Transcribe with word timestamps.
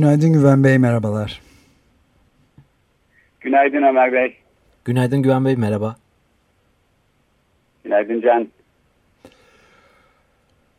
Günaydın 0.00 0.32
Güven 0.32 0.64
Bey, 0.64 0.78
merhabalar. 0.78 1.40
Günaydın 3.40 3.82
Ömer 3.82 4.12
Bey. 4.12 4.36
Günaydın 4.84 5.22
Güven 5.22 5.44
Bey, 5.44 5.56
merhaba. 5.56 5.96
Günaydın 7.84 8.20
Can. 8.20 8.48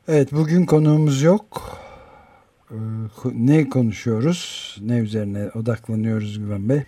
Evet, 0.07 0.29
bugün 0.31 0.65
konuğumuz 0.65 1.23
yok. 1.23 1.77
Ee, 2.71 2.75
ne 3.33 3.69
konuşuyoruz? 3.69 4.77
Ne 4.81 4.97
üzerine 4.97 5.49
odaklanıyoruz 5.55 6.39
Güven 6.39 6.69
Bey? 6.69 6.81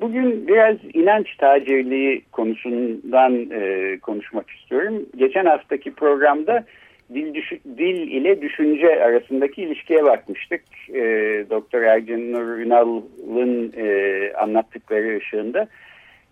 Bugün 0.00 0.48
biraz 0.48 0.76
inanç 0.94 1.36
tacirliği 1.36 2.24
konusundan 2.32 3.50
e, 3.50 3.98
konuşmak 3.98 4.50
istiyorum. 4.50 5.06
Geçen 5.16 5.46
haftaki 5.46 5.94
programda 5.94 6.64
dil, 7.14 7.34
dil 7.78 8.10
ile 8.10 8.42
düşünce 8.42 9.04
arasındaki 9.04 9.62
ilişkiye 9.62 10.04
bakmıştık. 10.04 10.62
E, 10.88 11.02
Doktor 11.50 11.82
Ercan 11.82 12.32
Nur 12.32 12.58
Ünal'ın 12.58 13.72
e, 13.76 14.32
anlattıkları 14.32 15.16
ışığında. 15.16 15.68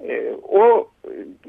E, 0.08 0.32
o 0.48 0.88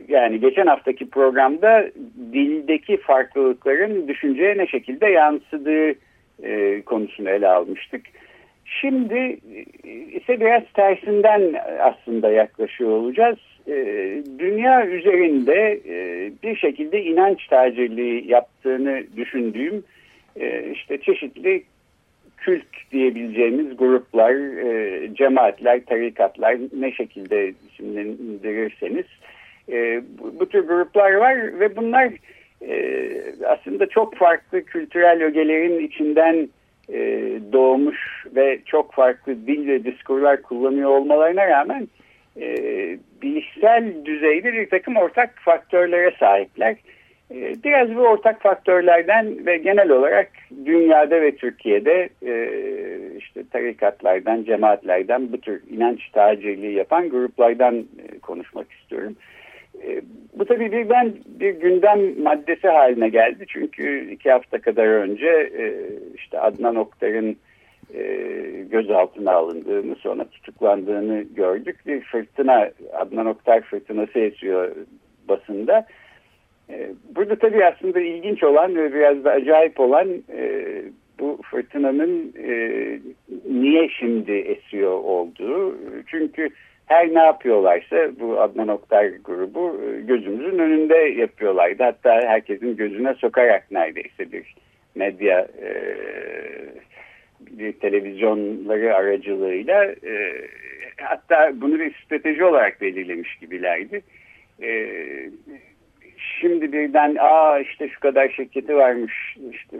yani 0.07 0.39
geçen 0.39 0.67
haftaki 0.67 1.09
programda 1.09 1.85
dildeki 2.33 2.97
farklılıkların 2.97 4.07
düşünceye 4.07 4.57
ne 4.57 4.67
şekilde 4.67 5.07
yansıdığı 5.07 5.93
e, 6.43 6.81
konusunu 6.81 7.29
ele 7.29 7.47
almıştık. 7.47 8.01
Şimdi 8.65 9.39
e, 9.83 9.89
ise 9.91 10.39
biraz 10.39 10.63
tersinden 10.73 11.53
aslında 11.79 12.31
yaklaşıyor 12.31 12.89
olacağız. 12.89 13.37
E, 13.69 13.75
dünya 14.39 14.87
üzerinde 14.87 15.79
e, 15.89 16.31
bir 16.43 16.55
şekilde 16.55 17.03
inanç 17.03 17.47
tacirliği 17.47 18.27
yaptığını 18.27 19.03
düşündüğüm 19.17 19.83
işte 20.73 20.97
çeşitli 21.01 21.63
kült 22.37 22.91
diyebileceğimiz 22.91 23.77
gruplar, 23.77 24.35
cemaatler, 25.13 25.85
tarikatlar 25.85 26.57
ne 26.79 26.91
şekilde 26.91 27.53
isimlendirirseniz 27.69 29.05
bu 30.39 30.49
tür 30.49 30.67
gruplar 30.67 31.13
var 31.13 31.59
ve 31.59 31.75
bunlar 31.75 32.09
aslında 33.45 33.89
çok 33.89 34.15
farklı 34.15 34.65
kültürel 34.65 35.23
ögelerin 35.23 35.87
içinden 35.87 36.49
e, 36.93 37.31
doğmuş 37.53 38.25
ve 38.35 38.59
çok 38.65 38.93
farklı 38.93 39.47
dil 39.47 39.67
ve 39.67 39.83
diskurlar 39.83 40.41
kullanıyor 40.41 40.89
olmalarına 40.89 41.47
rağmen 41.47 41.87
e, 42.41 42.47
bilişsel 43.21 44.05
düzeyde 44.05 44.53
bir 44.53 44.69
takım 44.69 44.97
ortak 44.97 45.33
faktörlere 45.39 46.11
sahipler. 46.19 46.75
E, 47.31 47.55
biraz 47.63 47.95
bu 47.95 47.99
ortak 47.99 48.41
faktörlerden 48.41 49.45
ve 49.45 49.57
genel 49.57 49.89
olarak 49.89 50.31
dünyada 50.65 51.21
ve 51.21 51.35
Türkiye'de 51.35 52.09
e, 52.25 52.33
işte 53.17 53.43
tarikatlardan, 53.51 54.43
cemaatlerden 54.43 55.31
bu 55.31 55.41
tür 55.41 55.61
inanç 55.69 56.09
tacirliği 56.09 56.73
yapan 56.73 57.09
gruplardan 57.09 57.75
e, 57.75 58.19
konuşmak 58.19 58.71
istiyorum. 58.71 59.15
E, 59.83 60.01
bu 60.33 60.45
tabii 60.45 60.71
birden 60.71 61.13
bir 61.25 61.49
gündem 61.49 62.21
maddesi 62.23 62.67
haline 62.67 63.09
geldi. 63.09 63.45
Çünkü 63.47 64.11
iki 64.11 64.31
hafta 64.31 64.61
kadar 64.61 64.87
önce 64.87 65.51
e, 65.57 65.73
işte 66.15 66.39
Adnan 66.39 66.75
Oktar'ın 66.75 67.37
e, 67.93 68.03
gözaltına 68.71 69.31
alındığını 69.31 69.95
sonra 69.95 70.25
tutuklandığını 70.25 71.21
gördük. 71.21 71.79
Bir 71.87 72.01
fırtına 72.01 72.69
Adnan 72.93 73.25
Oktar 73.25 73.61
fırtınası 73.61 74.19
esiyor 74.19 74.71
basında. 75.29 75.85
burada 77.15 77.35
tabii 77.35 77.65
aslında 77.65 77.99
ilginç 77.99 78.43
olan 78.43 78.75
ve 78.75 78.93
biraz 78.93 79.23
da 79.23 79.31
acayip 79.31 79.79
olan 79.79 80.07
bu 81.19 81.39
fırtınanın 81.43 82.33
niye 83.49 83.89
şimdi 83.89 84.31
esiyor 84.31 84.91
olduğu. 84.91 85.77
Çünkü 86.07 86.49
her 86.89 87.13
ne 87.13 87.19
yapıyorlarsa 87.19 88.19
bu 88.19 88.41
Adnan 88.41 88.67
Oktar 88.67 89.05
grubu 89.05 89.81
e, 89.83 90.01
gözümüzün 90.01 90.59
önünde 90.59 90.97
yapıyorlardı. 90.97 91.83
Hatta 91.83 92.11
herkesin 92.13 92.75
gözüne 92.75 93.13
sokarak 93.13 93.71
neredeyse 93.71 94.31
bir 94.31 94.55
medya 94.95 95.39
e, 95.39 95.69
televizyonları 97.81 98.95
aracılığıyla 98.95 99.83
e, 99.85 100.41
hatta 100.97 101.51
bunu 101.61 101.79
bir 101.79 101.93
strateji 102.05 102.43
olarak 102.43 102.81
belirlemiş 102.81 103.35
gibilerdi. 103.35 104.01
E, 104.61 104.89
şimdi 106.41 106.73
birden 106.73 107.15
aa 107.19 107.59
işte 107.59 107.89
şu 107.89 107.99
kadar 107.99 108.29
şirketi 108.29 108.75
varmış 108.75 109.37
işte 109.51 109.77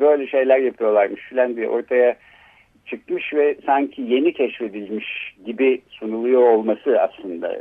böyle 0.00 0.26
şeyler 0.26 0.58
yapıyorlarmış 0.58 1.20
filan 1.20 1.56
diye 1.56 1.68
ortaya 1.68 2.16
çıkmış 2.86 3.34
ve 3.34 3.56
sanki 3.66 4.02
yeni 4.02 4.32
keşfedilmiş 4.32 5.36
gibi 5.46 5.80
sunuluyor 5.88 6.42
olması 6.42 7.00
aslında 7.00 7.54
e, 7.54 7.60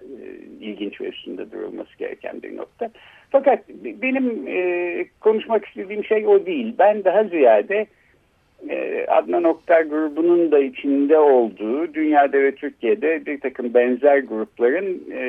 ilginç 0.60 1.02
ve 1.02 1.06
üstünde 1.06 1.52
durulması 1.52 1.98
gereken 1.98 2.42
bir 2.42 2.58
nokta. 2.58 2.90
Fakat 3.30 3.70
benim 3.84 4.48
e, 4.48 5.06
konuşmak 5.20 5.66
istediğim 5.66 6.06
şey 6.06 6.28
o 6.28 6.46
değil. 6.46 6.74
Ben 6.80 7.04
daha 7.04 7.24
ziyade 7.24 7.86
Adnan 9.08 9.44
Oktar 9.44 9.82
grubunun 9.82 10.52
da 10.52 10.60
içinde 10.60 11.18
olduğu 11.18 11.94
dünyada 11.94 12.38
ve 12.38 12.56
Türkiye'de 12.56 13.26
bir 13.26 13.40
takım 13.40 13.74
benzer 13.74 14.18
grupların 14.18 15.04
e, 15.12 15.24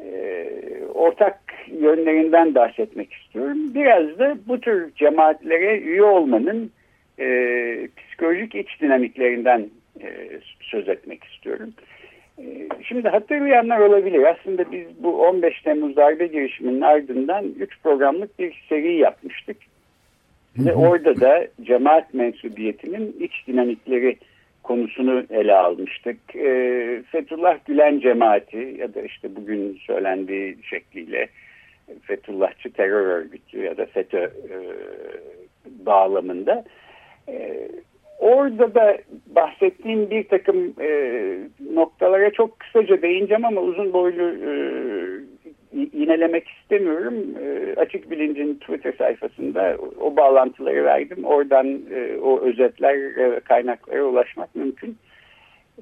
e, 0.00 0.48
ortak 0.94 1.40
yönlerinden 1.66 2.54
bahsetmek 2.54 3.12
istiyorum. 3.12 3.58
Biraz 3.74 4.18
da 4.18 4.36
bu 4.46 4.60
tür 4.60 4.94
cemaatlere 4.94 5.78
üye 5.78 6.02
olmanın 6.02 6.70
e, 7.18 7.88
psikolojik 7.96 8.54
iç 8.54 8.80
dinamiklerinden 8.80 9.70
e, 10.02 10.28
söz 10.60 10.88
etmek 10.88 11.24
istiyorum. 11.24 11.72
E, 12.38 12.44
şimdi 12.82 13.08
hatırlayanlar 13.08 13.78
olabilir. 13.78 14.24
Aslında 14.24 14.72
biz 14.72 14.86
bu 14.98 15.26
15 15.26 15.62
Temmuz 15.62 15.96
darbe 15.96 16.26
girişiminin 16.26 16.80
ardından 16.80 17.44
3 17.60 17.82
programlık 17.82 18.38
bir 18.38 18.64
seri 18.68 18.96
yapmıştık. 18.96 19.56
Ve 20.58 20.74
orada 20.74 21.20
da 21.20 21.46
cemaat 21.62 22.14
mensubiyetinin 22.14 23.16
iç 23.20 23.46
dinamikleri 23.46 24.16
konusunu 24.62 25.24
ele 25.30 25.54
almıştık. 25.54 26.36
E, 26.36 27.02
Fethullah 27.10 27.58
Gülen 27.64 28.00
cemaati 28.00 28.76
ya 28.78 28.94
da 28.94 29.02
işte 29.02 29.36
bugün 29.36 29.78
söylendiği 29.86 30.56
şekliyle 30.62 31.28
Fethullahçı 32.02 32.72
terör 32.72 33.06
örgütü 33.06 33.62
ya 33.62 33.76
da 33.76 33.86
FETÖ 33.86 34.22
e, 34.22 34.56
bağlamında 35.86 36.64
ee, 37.28 37.68
orada 38.18 38.74
da 38.74 38.98
bahsettiğim 39.26 40.10
bir 40.10 40.28
takım 40.28 40.74
e, 40.80 40.90
noktalara 41.74 42.30
çok 42.30 42.60
kısaca 42.60 43.02
değineceğim 43.02 43.44
ama 43.44 43.60
uzun 43.60 43.92
boylu 43.92 44.22
e, 44.22 44.50
yinelemek 45.92 46.48
istemiyorum. 46.48 47.14
E, 47.42 47.74
Açık 47.80 48.10
Bilinc'in 48.10 48.54
Twitter 48.54 48.92
sayfasında 48.98 49.76
o 50.00 50.16
bağlantıları 50.16 50.84
verdim. 50.84 51.24
Oradan 51.24 51.80
e, 51.94 52.16
o 52.22 52.40
özetler 52.40 53.16
ve 53.16 53.40
kaynaklara 53.40 54.04
ulaşmak 54.04 54.54
mümkün. 54.54 54.96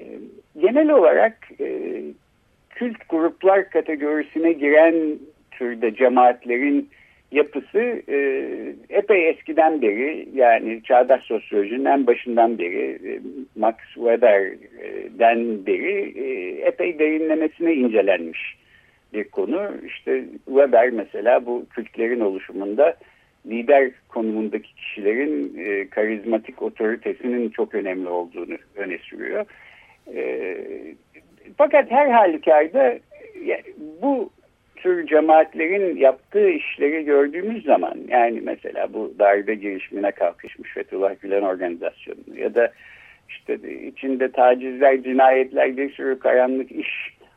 E, 0.00 0.02
genel 0.60 0.90
olarak 0.90 1.38
e, 1.60 2.00
kült 2.70 3.08
gruplar 3.08 3.70
kategorisine 3.70 4.52
giren 4.52 5.18
türde 5.50 5.94
cemaatlerin 5.94 6.88
yapısı 7.32 8.02
e, 8.08 8.16
epey 8.88 9.28
eskiden 9.28 9.82
beri 9.82 10.28
yani 10.34 10.82
çağdaş 10.82 11.22
sosyolojinin 11.22 11.84
en 11.84 12.06
başından 12.06 12.58
beri 12.58 12.98
e, 13.08 13.20
Max 13.56 13.74
Weber'den 13.94 15.66
beri 15.66 16.18
e, 16.18 16.50
epey 16.66 16.98
derinlemesine 16.98 17.74
incelenmiş 17.74 18.56
bir 19.14 19.24
konu. 19.24 19.70
İşte 19.86 20.24
Weber 20.44 20.90
mesela 20.90 21.46
bu 21.46 21.66
kültlerin 21.70 22.20
oluşumunda 22.20 22.96
lider 23.46 23.90
konumundaki 24.08 24.74
kişilerin 24.74 25.58
e, 25.58 25.88
karizmatik 25.88 26.62
otoritesinin 26.62 27.50
çok 27.50 27.74
önemli 27.74 28.08
olduğunu 28.08 28.56
öne 28.76 28.98
sürüyor. 28.98 29.46
E, 30.14 30.56
fakat 31.56 31.90
her 31.90 32.08
halükarda 32.08 32.98
bu 34.02 34.30
tür 34.76 35.06
cemaatlerin 35.06 35.96
yaptığı 35.96 36.50
işleri 36.50 37.04
gördüğümüz 37.04 37.64
zaman 37.64 37.98
yani 38.08 38.40
mesela 38.40 38.92
bu 38.92 39.14
darbe 39.18 39.54
girişimine 39.54 40.10
kalkışmış 40.10 40.74
Fethullah 40.74 41.20
Gülen 41.20 41.42
organizasyonu 41.42 42.18
ya 42.36 42.54
da 42.54 42.72
işte 43.28 43.58
içinde 43.86 44.32
tacizler, 44.32 45.02
cinayetler 45.02 45.76
bir 45.76 45.92
sürü 45.92 46.18
karanlık 46.18 46.72
iş 46.72 46.88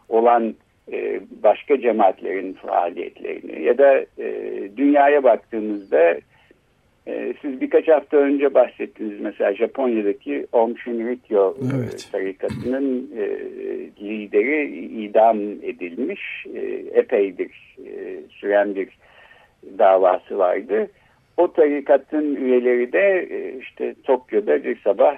olan 0.10 0.56
e, 0.92 1.22
başka 1.44 1.82
cemaatlerin 1.82 2.54
faaliyetlerini 2.54 3.64
ya 3.64 3.78
da 3.78 4.06
e, 4.18 4.28
dünyaya 4.78 5.24
baktığımızda 5.24 6.18
e, 7.08 7.34
siz 7.42 7.62
birkaç 7.62 7.88
hafta 7.88 8.18
önce 8.18 8.54
bahsettiniz 8.54 9.20
mesela 9.20 9.54
Japonya'daki 9.54 10.48
Om 10.52 10.78
Shinrikyo 10.78 11.56
evet. 11.76 12.10
tarikatının 12.12 13.12
lideri 14.02 14.66
idam 15.06 15.40
edilmiş 15.42 16.46
epeydir 16.94 17.78
süren 18.30 18.76
bir 18.76 18.90
davası 19.78 20.38
vardı. 20.38 20.88
O 21.38 21.54
tarikatın 21.54 22.36
üyeleri 22.36 22.94
de 22.94 23.28
işte 23.62 23.96
Tokyo'da 24.04 24.64
bir 24.64 24.80
sabah 24.84 25.18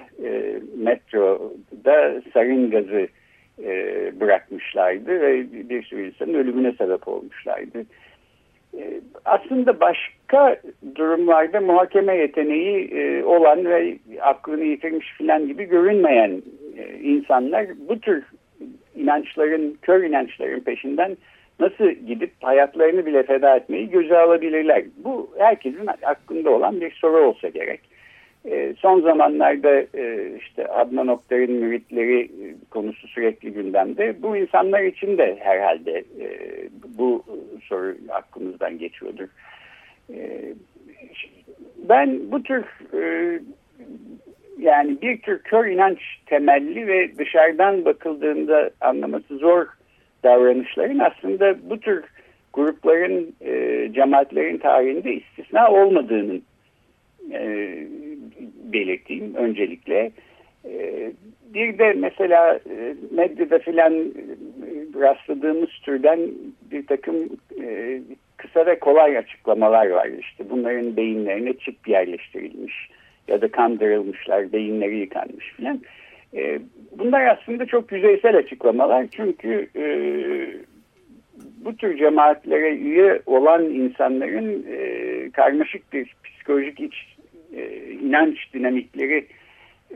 metroda 0.76 2.22
sarin 2.32 2.70
gazı 2.70 3.08
e, 3.64 4.12
bırakmışlardı 4.20 5.20
ve 5.20 5.52
bir 5.68 5.82
sürü 5.82 6.06
insanın 6.06 6.34
ölümüne 6.34 6.72
sebep 6.72 7.08
olmuşlardı. 7.08 7.84
E, 8.78 9.00
aslında 9.24 9.80
başka 9.80 10.60
durumlarda 10.94 11.60
muhakeme 11.60 12.16
yeteneği 12.16 12.84
e, 12.84 13.24
olan 13.24 13.64
ve 13.64 13.98
aklını 14.20 14.64
yitirmiş 14.64 15.12
filan 15.18 15.46
gibi 15.46 15.64
görünmeyen 15.64 16.42
e, 16.76 16.98
insanlar 16.98 17.66
bu 17.88 18.00
tür 18.00 18.24
inançların, 18.96 19.78
kör 19.82 20.02
inançların 20.02 20.60
peşinden 20.60 21.16
nasıl 21.60 21.90
gidip 21.90 22.30
hayatlarını 22.40 23.06
bile 23.06 23.22
feda 23.22 23.56
etmeyi 23.56 23.90
göze 23.90 24.18
alabilirler? 24.18 24.84
Bu 25.04 25.30
herkesin 25.38 25.86
aklında 26.02 26.50
olan 26.50 26.80
bir 26.80 26.90
soru 26.90 27.18
olsa 27.18 27.48
gerek. 27.48 27.80
E, 28.44 28.74
son 28.78 29.00
zamanlarda 29.00 29.80
e, 29.94 30.36
işte 30.38 30.66
Adnan 30.66 31.08
Oktar'ın 31.08 31.52
müritleri 31.52 32.20
e, 32.22 32.54
konusu 32.70 33.08
sürekli 33.08 33.52
gündemde. 33.52 34.22
Bu 34.22 34.36
insanlar 34.36 34.82
için 34.82 35.18
de 35.18 35.38
herhalde 35.40 35.98
e, 35.98 36.28
bu 36.98 37.24
soru 37.64 37.94
aklımızdan 38.08 38.78
geçiyordur. 38.78 39.28
E, 40.14 40.42
ben 41.88 42.20
bu 42.32 42.42
tür 42.42 42.64
yani 44.58 45.02
bir 45.02 45.20
tür 45.20 45.38
kör 45.38 45.66
inanç 45.66 45.98
temelli 46.26 46.86
ve 46.86 47.18
dışarıdan 47.18 47.84
bakıldığında 47.84 48.70
anlaması 48.80 49.36
zor 49.36 49.66
davranışların 50.24 50.98
aslında 50.98 51.70
bu 51.70 51.80
tür 51.80 52.04
grupların, 52.52 53.34
e, 53.40 53.88
cemaatlerin 53.92 54.58
tarihinde 54.58 55.14
istisna 55.14 55.70
olmadığının 55.70 56.42
belirteyim 58.72 59.34
öncelikle. 59.34 60.10
E, 60.64 61.12
bir 61.54 61.78
de 61.78 61.92
mesela 61.92 62.54
e, 62.54 62.94
medyada 63.10 63.58
filan 63.58 63.92
e, 63.94 64.22
rastladığımız 65.00 65.70
türden 65.84 66.20
bir 66.70 66.86
takım 66.86 67.16
e, 67.62 68.00
kısa 68.36 68.66
ve 68.66 68.78
kolay 68.78 69.18
açıklamalar 69.18 69.90
var. 69.90 70.08
İşte 70.20 70.50
bunların 70.50 70.96
beyinlerine 70.96 71.52
çip 71.52 71.88
yerleştirilmiş 71.88 72.90
ya 73.28 73.40
da 73.40 73.48
kandırılmışlar, 73.48 74.52
beyinleri 74.52 74.98
yıkanmış 74.98 75.52
filan. 75.56 75.80
E, 76.34 76.58
bunlar 76.98 77.26
aslında 77.26 77.66
çok 77.66 77.92
yüzeysel 77.92 78.36
açıklamalar 78.36 79.06
çünkü 79.16 79.68
e, 79.76 79.84
bu 81.64 81.76
tür 81.76 81.98
cemaatlere 81.98 82.74
üye 82.74 83.22
olan 83.26 83.64
insanların 83.64 84.64
karmaşık 85.32 85.92
bir 85.92 86.14
psikolojik 86.24 86.80
iç 86.80 86.94
e, 87.56 87.90
inanç 87.90 88.54
dinamikleri 88.54 89.26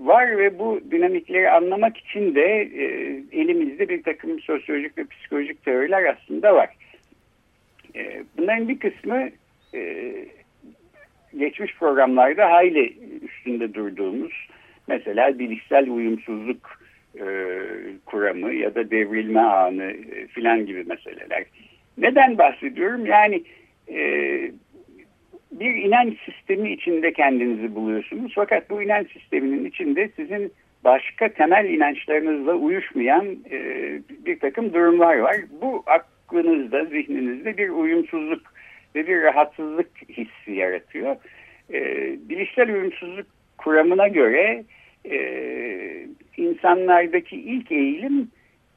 var 0.00 0.38
ve 0.38 0.58
bu 0.58 0.80
dinamikleri 0.90 1.50
anlamak 1.50 1.96
için 1.96 2.34
de 2.34 2.62
e, 2.62 2.84
elimizde 3.32 3.88
bir 3.88 4.02
takım 4.02 4.40
sosyolojik 4.40 4.98
ve 4.98 5.04
psikolojik 5.04 5.64
teoriler 5.64 6.04
aslında 6.04 6.54
var. 6.54 6.68
E, 7.96 8.22
bunların 8.38 8.68
bir 8.68 8.78
kısmı 8.78 9.28
e, 9.74 10.12
geçmiş 11.38 11.74
programlarda 11.74 12.52
hayli 12.52 12.96
üstünde 13.22 13.74
durduğumuz 13.74 14.32
mesela 14.88 15.38
bilişsel 15.38 15.90
uyumsuzluk 15.90 16.80
e, 17.20 17.26
kuramı 18.06 18.54
ya 18.54 18.74
da 18.74 18.90
devrilme 18.90 19.40
anı 19.40 19.92
filan 20.28 20.66
gibi 20.66 20.84
meseleler. 20.84 21.44
Neden 21.98 22.38
bahsediyorum? 22.38 23.06
Yani 23.06 23.42
bir 25.60 25.74
inanç 25.74 26.14
sistemi 26.24 26.72
içinde 26.72 27.12
kendinizi 27.12 27.74
buluyorsunuz. 27.74 28.32
Fakat 28.34 28.70
bu 28.70 28.82
inanç 28.82 29.12
sisteminin 29.12 29.64
içinde 29.64 30.10
sizin 30.16 30.52
başka 30.84 31.28
temel 31.28 31.64
inançlarınızla 31.64 32.54
uyuşmayan 32.54 33.26
e, 33.50 33.58
bir 34.26 34.40
takım 34.40 34.72
durumlar 34.72 35.18
var. 35.18 35.36
Bu 35.62 35.82
aklınızda, 35.86 36.84
zihninizde 36.84 37.56
bir 37.56 37.68
uyumsuzluk 37.68 38.42
ve 38.94 39.06
bir 39.06 39.22
rahatsızlık 39.22 39.90
hissi 40.08 40.52
yaratıyor. 40.52 41.16
E, 41.72 41.80
bilişsel 42.28 42.74
uyumsuzluk 42.74 43.26
kuramına 43.58 44.08
göre 44.08 44.64
e, 45.10 45.16
insanlardaki 46.36 47.36
ilk 47.36 47.72
eğilim 47.72 48.28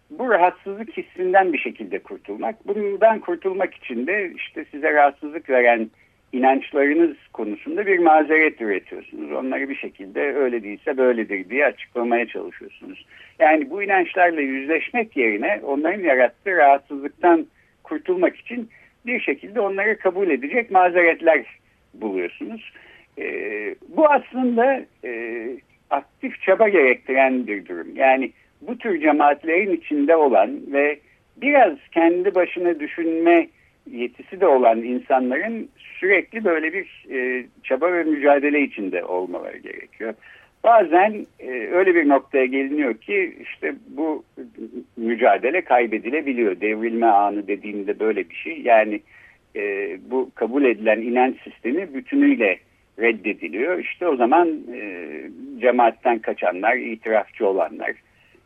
bu 0.09 0.29
rahatsızlık 0.29 0.97
hissinden 0.97 1.53
bir 1.53 1.57
şekilde 1.57 1.99
kurtulmak. 1.99 2.67
Bundan 2.67 3.19
kurtulmak 3.19 3.73
için 3.73 4.07
de 4.07 4.31
işte 4.35 4.65
size 4.71 4.93
rahatsızlık 4.93 5.49
veren 5.49 5.89
inançlarınız 6.33 7.17
konusunda 7.33 7.85
bir 7.85 7.99
mazeret 7.99 8.61
üretiyorsunuz. 8.61 9.31
Onları 9.31 9.69
bir 9.69 9.75
şekilde 9.75 10.21
öyle 10.21 10.63
değilse 10.63 10.97
böyledir 10.97 11.49
diye 11.49 11.65
açıklamaya 11.65 12.27
çalışıyorsunuz. 12.27 13.05
Yani 13.39 13.69
bu 13.69 13.83
inançlarla 13.83 14.41
yüzleşmek 14.41 15.17
yerine 15.17 15.59
onların 15.63 16.03
yarattığı 16.03 16.57
rahatsızlıktan 16.57 17.47
kurtulmak 17.83 18.35
için 18.35 18.69
bir 19.05 19.19
şekilde 19.19 19.59
onları 19.61 19.97
kabul 19.97 20.29
edecek 20.29 20.71
mazeretler 20.71 21.45
buluyorsunuz. 21.93 22.73
Ee, 23.19 23.75
bu 23.89 24.09
aslında 24.09 24.85
e, 25.05 25.43
aktif 25.89 26.41
çaba 26.41 26.69
gerektiren 26.69 27.47
bir 27.47 27.65
durum. 27.65 27.95
Yani 27.95 28.31
bu 28.61 28.77
tür 28.77 29.01
cemaatlerin 29.01 29.75
içinde 29.75 30.15
olan 30.15 30.59
ve 30.73 30.99
biraz 31.37 31.77
kendi 31.91 32.35
başına 32.35 32.79
düşünme 32.79 33.47
yetisi 33.91 34.41
de 34.41 34.47
olan 34.47 34.83
insanların 34.83 35.69
sürekli 35.77 36.45
böyle 36.45 36.73
bir 36.73 37.05
e, 37.11 37.45
çaba 37.63 37.93
ve 37.93 38.03
mücadele 38.03 38.61
içinde 38.61 39.03
olmaları 39.05 39.57
gerekiyor. 39.57 40.13
Bazen 40.63 41.25
e, 41.39 41.49
öyle 41.51 41.95
bir 41.95 42.09
noktaya 42.09 42.45
geliniyor 42.45 42.93
ki 42.93 43.37
işte 43.41 43.75
bu 43.87 44.23
mücadele 44.97 45.61
kaybedilebiliyor. 45.61 46.61
Devrilme 46.61 47.05
anı 47.05 47.47
dediğimde 47.47 47.99
böyle 47.99 48.29
bir 48.29 48.35
şey. 48.35 48.61
Yani 48.61 49.01
e, 49.55 49.97
bu 50.11 50.29
kabul 50.35 50.65
edilen 50.65 51.01
inanç 51.01 51.35
sistemi 51.43 51.93
bütünüyle 51.93 52.59
reddediliyor. 52.99 53.79
İşte 53.79 54.07
o 54.07 54.15
zaman 54.15 54.47
e, 54.73 55.07
cemaatten 55.59 56.19
kaçanlar, 56.19 56.75
itirafçı 56.75 57.47
olanlar 57.47 57.93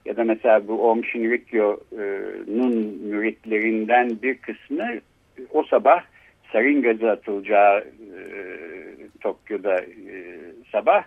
ya 0.06 0.18
da 0.18 0.24
mesela 0.24 0.68
bu 0.68 0.90
Om 0.90 1.06
Shinrikyo'nun 1.06 2.76
müritlerinden 3.04 4.22
bir 4.24 4.38
kısmı 4.38 4.88
o 5.54 5.64
sabah 5.64 6.04
sarin 6.52 6.82
gazı 6.82 7.12
atılacağı 7.12 7.80
e, 7.80 8.22
Tokyo'da 9.22 9.82
e, 9.82 10.16
sabah 10.72 11.04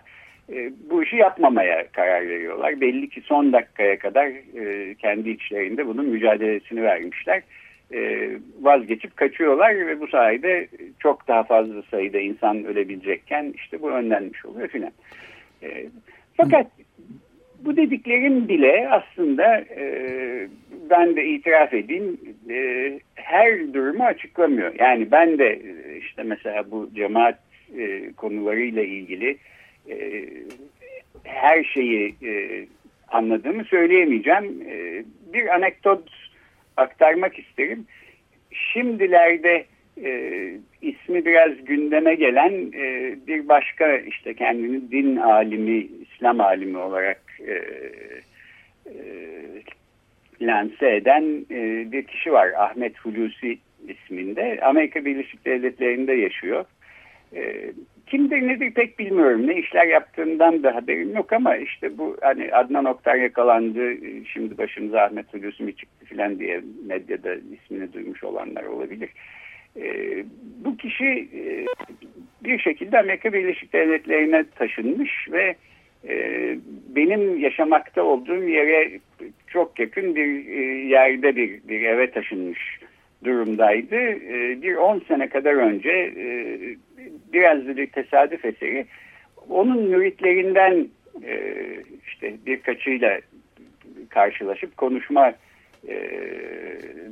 e, 0.53 0.71
bu 0.89 1.03
işi 1.03 1.15
yapmamaya 1.15 1.87
karar 1.91 2.27
veriyorlar. 2.27 2.81
Belli 2.81 3.09
ki 3.09 3.21
son 3.21 3.53
dakikaya 3.53 3.99
kadar 3.99 4.27
e, 4.59 4.95
kendi 4.95 5.29
içlerinde 5.29 5.87
bunun 5.87 6.05
mücadelesini 6.05 6.83
vermişler. 6.83 7.41
E, 7.93 8.29
vazgeçip 8.61 9.17
kaçıyorlar 9.17 9.87
ve 9.87 9.99
bu 9.99 10.07
sayede 10.07 10.67
çok 10.99 11.27
daha 11.27 11.43
fazla 11.43 11.81
sayıda 11.81 12.19
insan 12.19 12.65
ölebilecekken 12.65 13.53
işte 13.55 13.81
bu 13.81 13.91
önlenmiş 13.91 14.45
oluyor 14.45 14.67
filan. 14.67 14.91
E, 15.63 15.85
fakat 16.37 16.67
bu 17.65 17.77
dediklerim 17.77 18.47
bile 18.47 18.89
aslında 18.89 19.57
e, 19.57 19.85
ben 20.89 21.15
de 21.15 21.25
itiraf 21.25 21.73
edeyim 21.73 22.17
e, 22.49 22.99
her 23.15 23.73
durumu 23.73 24.03
açıklamıyor. 24.03 24.73
Yani 24.79 25.11
ben 25.11 25.37
de 25.37 25.49
e, 25.49 25.97
işte 25.97 26.23
mesela 26.23 26.71
bu 26.71 26.89
cemaat 26.95 27.39
e, 27.77 28.11
konularıyla 28.17 28.83
ilgili 28.83 29.37
e, 29.89 30.25
her 31.23 31.63
şeyi 31.63 32.15
e, 32.23 32.65
anladığımı 33.07 33.63
söyleyemeyeceğim. 33.63 34.61
E, 34.69 35.03
bir 35.33 35.55
anekdot 35.55 36.09
aktarmak 36.77 37.39
isterim. 37.39 37.85
Şimdilerde 38.51 39.65
e, 40.03 40.51
ismi 40.81 41.25
biraz 41.25 41.65
gündeme 41.65 42.15
gelen 42.15 42.53
e, 42.73 43.15
bir 43.27 43.47
başka 43.47 43.97
işte 43.97 44.33
kendini 44.33 44.91
din 44.91 45.15
alimi, 45.15 45.87
İslam 46.15 46.41
alimi 46.41 46.77
olarak 46.77 47.21
e, 47.47 47.53
e, 48.85 48.95
lanse 50.41 50.95
eden 50.95 51.45
e, 51.51 51.91
bir 51.91 52.03
kişi 52.03 52.31
var. 52.31 52.49
Ahmet 52.57 52.99
Hulusi 52.99 53.57
isminde 53.87 54.59
Amerika 54.61 55.05
Birleşik 55.05 55.45
Devletleri'nde 55.45 56.13
yaşıyor. 56.13 56.65
E, 57.35 57.71
kimdir 58.07 58.47
nedir 58.47 58.73
pek 58.73 58.99
bilmiyorum. 58.99 59.47
Ne 59.47 59.59
işler 59.59 59.87
yaptığından 59.87 60.63
da 60.63 60.75
haberim 60.75 61.15
yok 61.15 61.33
ama 61.33 61.57
işte 61.57 61.97
bu 61.97 62.17
hani 62.21 62.53
Adnan 62.53 62.85
Oktar 62.85 63.15
yakalandı. 63.15 63.93
Şimdi 64.33 64.57
başımıza 64.57 65.01
Ahmet 65.01 65.33
Hulusi 65.33 65.63
mi 65.63 65.75
çıktı 65.75 66.05
filan 66.05 66.39
diye 66.39 66.61
medyada 66.87 67.35
ismini 67.35 67.93
duymuş 67.93 68.23
olanlar 68.23 68.63
olabilir. 68.63 69.09
E, 69.77 69.83
bu 70.65 70.77
kişi 70.77 71.29
e, 71.33 71.65
bir 72.43 72.59
şekilde 72.59 72.99
Amerika 72.99 73.33
Birleşik 73.33 73.73
Devletleri'ne 73.73 74.43
taşınmış 74.55 75.27
ve 75.31 75.43
e, 75.43 75.55
benim 76.95 77.39
yaşamakta 77.39 78.03
olduğum 78.03 78.43
yere 78.43 78.99
çok 79.47 79.79
yakın 79.79 80.15
bir 80.15 80.47
e, 80.47 80.61
yerde 80.87 81.35
bir, 81.35 81.67
bir 81.67 81.81
eve 81.81 82.11
taşınmış 82.11 82.79
durumdaydı. 83.23 83.95
E, 83.95 84.61
bir 84.61 84.75
10 84.75 84.99
sene 84.99 85.29
kadar 85.29 85.53
önce 85.53 85.89
e, 86.17 86.59
biraz 87.33 87.67
da 87.67 87.77
bir 87.77 87.87
tesadüf 87.87 88.45
eseri 88.45 88.85
onun 89.49 89.83
müritlerinden 89.83 90.87
e, 91.23 91.55
işte 92.07 92.33
birkaçıyla 92.45 93.19
karşılaşıp 94.09 94.77
konuşma 94.77 95.33
e, 95.89 95.97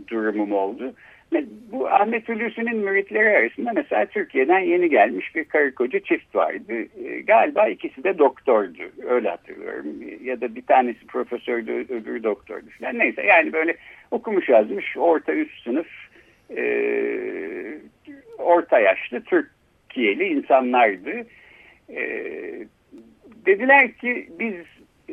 durumum 0.07 0.51
oldu. 0.51 0.93
Ve 1.33 1.43
bu 1.71 1.89
Ahmet 1.89 2.29
Hulusi'nin 2.29 2.77
müritleri 2.77 3.37
arasında 3.37 3.71
mesela 3.75 4.05
Türkiye'den 4.05 4.59
yeni 4.59 4.89
gelmiş 4.89 5.35
bir 5.35 5.43
karı 5.43 5.75
koca 5.75 5.99
çift 5.99 6.35
vardı. 6.35 6.73
E, 7.05 7.21
galiba 7.21 7.67
ikisi 7.67 8.03
de 8.03 8.17
doktordu. 8.17 8.83
Öyle 9.07 9.29
hatırlıyorum. 9.29 9.87
Ya 10.23 10.41
da 10.41 10.55
bir 10.55 10.65
tanesi 10.65 11.07
profesördü, 11.07 11.71
öbürü 11.71 12.23
doktordu 12.23 12.65
falan. 12.79 12.99
Neyse 12.99 13.21
yani 13.21 13.53
böyle 13.53 13.75
okumuş 14.11 14.49
yazmış 14.49 14.97
orta 14.97 15.33
üst 15.33 15.63
sınıf 15.63 15.87
e, 16.57 16.63
orta 18.37 18.79
yaşlı 18.79 19.21
Türkiye'li 19.21 20.23
insanlardı. 20.23 21.25
E, 21.89 22.03
dediler 23.45 23.91
ki 23.91 24.29
biz 24.39 24.55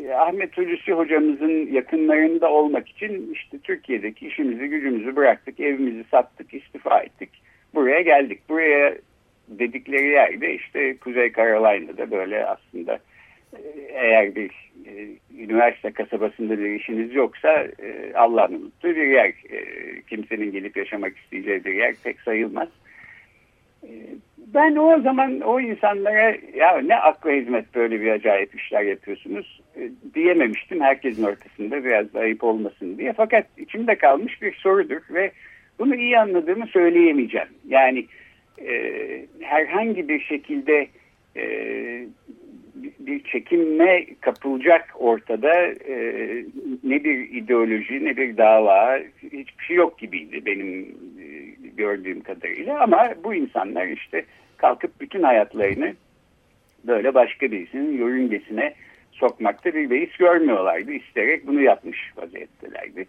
Ahmet 0.09 0.59
Hulusi 0.59 0.92
hocamızın 0.92 1.73
yakınlarında 1.73 2.50
olmak 2.50 2.88
için 2.88 3.33
işte 3.35 3.59
Türkiye'deki 3.59 4.26
işimizi 4.26 4.66
gücümüzü 4.66 5.16
bıraktık, 5.16 5.61
evimizi 5.61 6.04
sattık, 6.11 6.54
istifa 6.54 7.00
ettik. 7.00 7.30
Buraya 7.75 8.00
geldik. 8.00 8.40
Buraya 8.49 8.95
dedikleri 9.49 10.09
yerde 10.09 10.54
işte 10.54 10.97
Kuzey 10.97 11.33
Carolina'da 11.33 12.11
böyle 12.11 12.47
aslında 12.47 12.99
e, 13.57 13.61
eğer 13.88 14.35
bir 14.35 14.50
e, 14.87 15.09
üniversite 15.38 15.90
kasabasında 15.90 16.59
bir 16.59 16.71
işiniz 16.71 17.14
yoksa 17.14 17.62
e, 17.83 18.12
Allah'ın 18.14 18.54
unuttuğu 18.54 18.97
bir 18.97 19.07
yer. 19.07 19.28
E, 19.28 19.64
kimsenin 20.02 20.52
gelip 20.52 20.76
yaşamak 20.76 21.19
isteyeceği 21.19 21.64
bir 21.64 21.75
yer 21.75 21.95
pek 22.04 22.21
sayılmaz. 22.21 22.69
Ben 24.54 24.76
o 24.76 25.00
zaman 25.00 25.40
o 25.40 25.60
insanlara 25.60 26.37
ya 26.54 26.78
ne 26.78 26.96
akla 26.96 27.30
hizmet 27.30 27.75
böyle 27.75 28.00
bir 28.00 28.10
acayip 28.10 28.54
işler 28.54 28.82
yapıyorsunuz 28.82 29.60
e, 29.76 29.90
diyememiştim 30.14 30.80
herkesin 30.80 31.22
ortasında 31.22 31.84
biraz 31.84 32.14
da 32.14 32.20
ayıp 32.20 32.44
olmasın 32.44 32.99
diye. 32.99 33.12
Fakat 33.12 33.46
içimde 33.58 33.94
kalmış 33.94 34.42
bir 34.42 34.54
sorudur 34.54 35.00
ve 35.10 35.32
bunu 35.78 35.94
iyi 35.94 36.18
anladığımı 36.18 36.66
söyleyemeyeceğim. 36.66 37.49
Yani 37.68 38.06
e, 38.66 38.72
herhangi 39.40 40.08
bir 40.08 40.20
şekilde 40.20 40.87
e, 41.37 41.44
bir 42.99 43.25
çekinme 43.25 44.06
kapılacak 44.20 44.94
ortada 44.94 45.54
e, 45.66 45.96
ne 46.84 47.04
bir 47.04 47.30
ideoloji 47.30 48.04
ne 48.04 48.16
bir 48.16 48.37
dava 48.37 48.99
hiçbir 49.22 49.64
şey 49.64 49.76
yok 49.76 49.99
gibiydi 49.99 50.46
benim 50.46 50.96
gördüğüm 51.80 52.20
kadarıyla 52.20 52.80
ama 52.80 53.08
bu 53.25 53.34
insanlar 53.34 53.87
işte 53.87 54.25
kalkıp 54.56 55.00
bütün 55.00 55.22
hayatlarını 55.22 55.94
böyle 56.84 57.14
başka 57.14 57.50
birisinin 57.52 57.99
yörüngesine 57.99 58.75
sokmakta 59.12 59.75
bir 59.75 59.90
beis 59.90 60.16
görmüyorlardı. 60.16 60.92
İsterek 60.92 61.46
bunu 61.46 61.60
yapmış 61.60 61.99
vaziyettelerdi. 62.16 63.06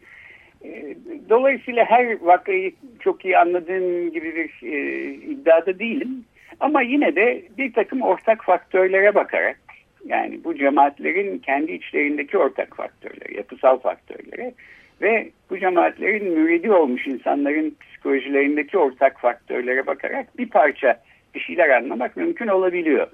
E, 0.65 0.95
dolayısıyla 1.29 1.85
her 1.85 2.21
vakayı 2.21 2.71
çok 2.99 3.25
iyi 3.25 3.37
anladığım 3.37 4.11
gibi 4.11 4.35
bir 4.35 4.67
e, 4.67 5.03
iddiada 5.13 5.79
değilim. 5.79 6.25
Ama 6.59 6.81
yine 6.81 7.15
de 7.15 7.41
bir 7.57 7.73
takım 7.73 8.01
ortak 8.01 8.43
faktörlere 8.43 9.15
bakarak 9.15 9.59
yani 10.05 10.43
bu 10.43 10.55
cemaatlerin 10.55 11.37
kendi 11.37 11.71
içlerindeki 11.71 12.37
ortak 12.37 12.75
faktörleri, 12.77 13.37
yapısal 13.37 13.79
faktörleri 13.79 14.53
ve 15.01 15.29
bu 15.49 15.59
cemaatlerin 15.59 16.39
müridi 16.39 16.71
olmuş 16.71 17.07
insanların 17.07 17.75
psikolojilerindeki 18.01 18.77
ortak 18.77 19.20
faktörlere 19.20 19.88
bakarak 19.88 20.38
bir 20.38 20.50
parça 20.50 21.01
bir 21.36 21.39
şeyler 21.39 21.70
anlamak 21.70 22.17
mümkün 22.17 22.48
olabiliyor. 22.48 23.08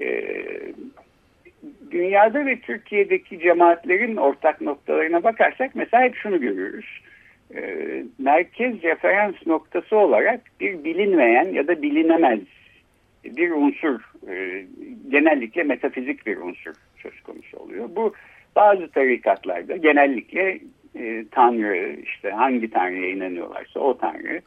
Ee, 0.00 0.72
dünyada 1.90 2.46
ve 2.46 2.60
Türkiye'deki 2.60 3.38
cemaatlerin 3.38 4.16
ortak 4.16 4.60
noktalarına 4.60 5.22
bakarsak 5.22 5.70
mesela 5.74 6.02
hep 6.02 6.16
şunu 6.16 6.40
görüyoruz. 6.40 7.02
Ee, 7.54 8.04
merkez 8.18 8.82
referans 8.82 9.46
noktası 9.46 9.96
olarak 9.96 10.40
bir 10.60 10.84
bilinmeyen 10.84 11.48
ya 11.52 11.68
da 11.68 11.82
bilinemez 11.82 12.40
bir 13.24 13.50
unsur, 13.50 14.00
e, 14.28 14.64
genellikle 15.10 15.62
metafizik 15.62 16.26
bir 16.26 16.36
unsur 16.36 16.74
söz 17.02 17.20
konusu 17.20 17.56
oluyor. 17.56 17.88
Bu 17.96 18.14
bazı 18.56 18.90
tarikatlarda 18.90 19.76
genellikle 19.76 20.60
e, 21.00 21.24
Tanrı, 21.30 21.96
işte 22.02 22.30
hangi 22.30 22.70
Tanrı'ya 22.70 23.10
inanıyorlarsa 23.10 23.80
o 23.80 23.98
Tanrı. 23.98 24.40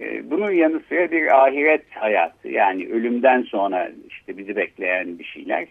E, 0.00 0.30
bunun 0.30 0.50
yanı 0.50 0.80
sıra 0.88 1.10
bir 1.10 1.44
ahiret 1.44 1.84
hayatı 1.90 2.48
yani 2.48 2.88
ölümden 2.88 3.42
sonra 3.42 3.90
işte 4.08 4.38
bizi 4.38 4.56
bekleyen 4.56 5.18
bir 5.18 5.24
şeyler. 5.24 5.66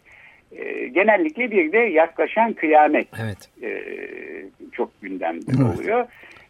E, 0.52 0.88
genellikle 0.88 1.52
bir 1.52 1.72
de 1.72 1.78
yaklaşan 1.78 2.54
kıyamet 2.54 3.08
evet. 3.24 3.50
e, 3.64 3.84
çok 4.72 5.02
gündemde 5.02 5.52
evet. 5.58 5.80
oluyor. 5.80 6.08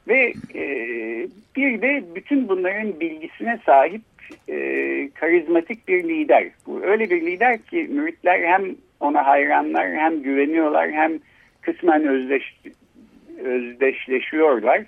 Ve 0.08 0.34
e, 0.56 0.66
bir 1.56 1.82
de 1.82 2.04
bütün 2.16 2.50
bunların 2.50 3.00
bilgisine 3.00 3.60
sahip 3.66 4.02
e, 4.50 4.56
karizmatik 5.14 5.88
bir 5.88 6.04
lider. 6.04 6.48
Bu 6.68 6.84
öyle 6.84 7.10
bir 7.10 7.22
lider 7.22 7.58
ki 7.58 7.88
müritler 7.92 8.40
hem 8.44 8.76
ona 9.00 9.28
hayranlar 9.28 9.94
hem 9.94 10.24
güveniyorlar 10.24 10.92
hem 10.92 11.12
kısmen 11.62 12.08
özdeş, 12.08 12.56
özdeşleşiyorlar. 13.44 14.84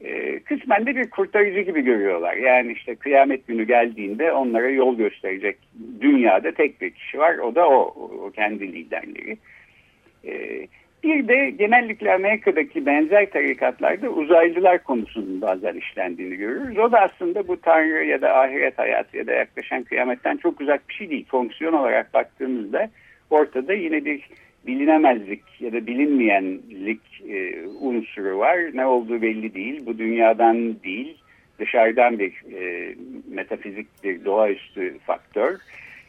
E, 0.00 0.40
kısmen 0.40 0.86
de 0.86 0.96
bir 0.96 1.10
kurtarıcı 1.10 1.60
gibi 1.60 1.80
görüyorlar. 1.80 2.34
Yani 2.34 2.72
işte 2.72 2.94
kıyamet 2.94 3.46
günü 3.46 3.64
geldiğinde 3.64 4.32
onlara 4.32 4.68
yol 4.68 4.96
gösterecek 4.96 5.58
dünyada 6.00 6.52
tek 6.52 6.80
bir 6.80 6.90
kişi 6.90 7.18
var. 7.18 7.38
O 7.38 7.54
da 7.54 7.68
o, 7.68 7.80
o 8.26 8.30
kendi 8.30 8.72
liderleri. 8.72 9.38
E, 10.24 10.66
bir 11.02 11.28
de 11.28 11.50
genellikle 11.50 12.14
Amerika'daki 12.14 12.86
benzer 12.86 13.30
tarikatlarda 13.30 14.08
uzaylılar 14.08 14.84
konusunun 14.84 15.40
bazen 15.40 15.74
işlendiğini 15.74 16.36
görürüz. 16.36 16.78
O 16.78 16.92
da 16.92 17.00
aslında 17.00 17.48
bu 17.48 17.60
Tanrı 17.60 18.04
ya 18.04 18.22
da 18.22 18.38
ahiret 18.38 18.78
hayatı 18.78 19.16
ya 19.16 19.26
da 19.26 19.32
yaklaşan 19.32 19.82
kıyametten 19.82 20.36
çok 20.36 20.60
uzak 20.60 20.88
bir 20.88 20.94
şey 20.94 21.10
değil. 21.10 21.26
Fonksiyon 21.28 21.72
olarak 21.72 22.14
baktığımızda 22.14 22.90
ortada 23.30 23.74
yine 23.74 24.04
bir 24.04 24.28
bilinemezlik 24.66 25.42
ya 25.60 25.72
da 25.72 25.86
bilinmeyenlik 25.86 27.00
e, 27.28 27.66
unsuru 27.80 28.38
var. 28.38 28.58
Ne 28.74 28.86
olduğu 28.86 29.22
belli 29.22 29.54
değil. 29.54 29.86
Bu 29.86 29.98
dünyadan 29.98 30.82
değil, 30.82 31.18
dışarıdan 31.58 32.18
bir 32.18 32.32
e, 32.52 32.94
metafizik 33.28 34.04
bir 34.04 34.24
doğaüstü 34.24 34.98
faktör. 34.98 35.58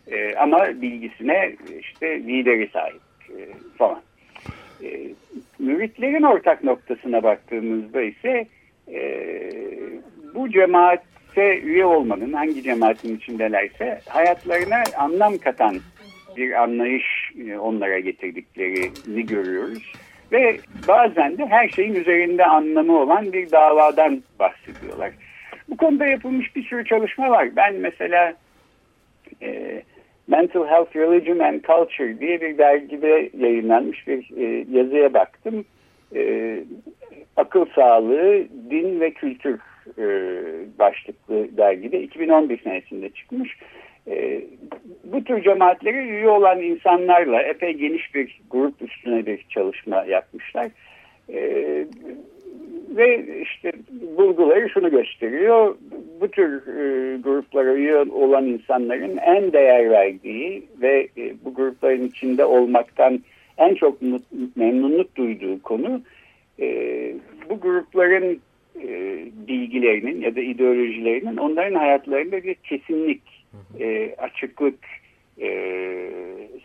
E, 0.07 0.35
ama 0.35 0.81
bilgisine 0.81 1.55
işte 1.79 2.19
lideri 2.19 2.69
sahip 2.73 3.01
e, 3.29 3.39
falan. 3.77 4.01
E, 4.83 5.07
müritlerin 5.59 6.23
ortak 6.23 6.63
noktasına 6.63 7.23
baktığımızda 7.23 8.01
ise 8.01 8.47
e, 8.93 9.01
bu 10.35 10.49
cemaate 10.49 11.59
üye 11.59 11.85
olmanın 11.85 12.33
hangi 12.33 12.63
cemaatin 12.63 13.17
içindelerse 13.17 14.01
hayatlarına 14.09 14.83
anlam 14.97 15.37
katan 15.37 15.75
bir 16.37 16.63
anlayış 16.63 17.31
e, 17.47 17.57
onlara 17.57 17.99
getirdiklerini 17.99 19.25
görüyoruz. 19.25 19.91
Ve 20.31 20.57
bazen 20.87 21.37
de 21.37 21.45
her 21.45 21.69
şeyin 21.69 21.95
üzerinde 21.95 22.45
anlamı 22.45 22.99
olan 22.99 23.33
bir 23.33 23.51
davadan 23.51 24.23
bahsediyorlar. 24.39 25.11
Bu 25.69 25.77
konuda 25.77 26.05
yapılmış 26.05 26.55
bir 26.55 26.63
sürü 26.63 26.85
çalışma 26.85 27.29
var. 27.29 27.55
Ben 27.55 27.75
mesela 27.75 28.33
e, 29.41 29.81
Mental 30.27 30.67
Health, 30.67 30.95
Religion 30.95 31.39
and 31.39 31.61
Culture 31.63 32.19
diye 32.19 32.41
bir 32.41 32.57
dergide 32.57 33.29
yayınlanmış 33.37 34.07
bir 34.07 34.37
e, 34.37 34.65
yazıya 34.71 35.13
baktım. 35.13 35.65
E, 36.15 36.63
akıl 37.37 37.65
sağlığı, 37.75 38.43
din 38.69 38.99
ve 38.99 39.11
kültür 39.11 39.59
e, 39.97 40.05
başlıklı 40.79 41.57
dergide 41.57 42.01
2011 42.01 42.63
senesinde 42.63 43.09
çıkmış. 43.09 43.57
E, 44.07 44.41
bu 45.03 45.23
tür 45.23 45.43
cemaatlere 45.43 46.03
üye 46.03 46.29
olan 46.29 46.61
insanlarla 46.61 47.41
epey 47.41 47.73
geniş 47.73 48.15
bir 48.15 48.41
grup 48.49 48.81
üstüne 48.81 49.25
bir 49.25 49.45
çalışma 49.49 50.05
yapmışlar. 50.05 50.71
E, 51.33 51.41
ve 52.95 53.41
işte 53.41 53.71
bulguları 54.17 54.69
şunu 54.69 54.91
gösteriyor. 54.91 55.75
Bu 56.21 56.27
tür 56.27 56.67
e, 56.67 57.17
gruplara 57.17 57.73
üye 57.73 57.97
olan 57.97 58.45
insanların 58.45 59.17
en 59.17 59.53
değer 59.53 59.89
verdiği 59.89 60.63
ve 60.81 61.07
e, 61.17 61.33
bu 61.45 61.53
grupların 61.53 62.07
içinde 62.07 62.45
olmaktan 62.45 63.19
en 63.57 63.75
çok 63.75 63.97
memnunluk 64.55 65.15
duyduğu 65.15 65.61
konu 65.61 66.01
e, 66.59 66.67
bu 67.49 67.59
grupların 67.59 68.39
bilgilerinin 69.47 70.21
ya 70.21 70.35
da 70.35 70.41
ideolojilerinin 70.41 71.37
onların 71.37 71.75
hayatlarında 71.75 72.43
bir 72.43 72.53
kesinlik, 72.53 73.21
e, 73.79 74.15
açıklık 74.17 74.79
e, 75.41 75.49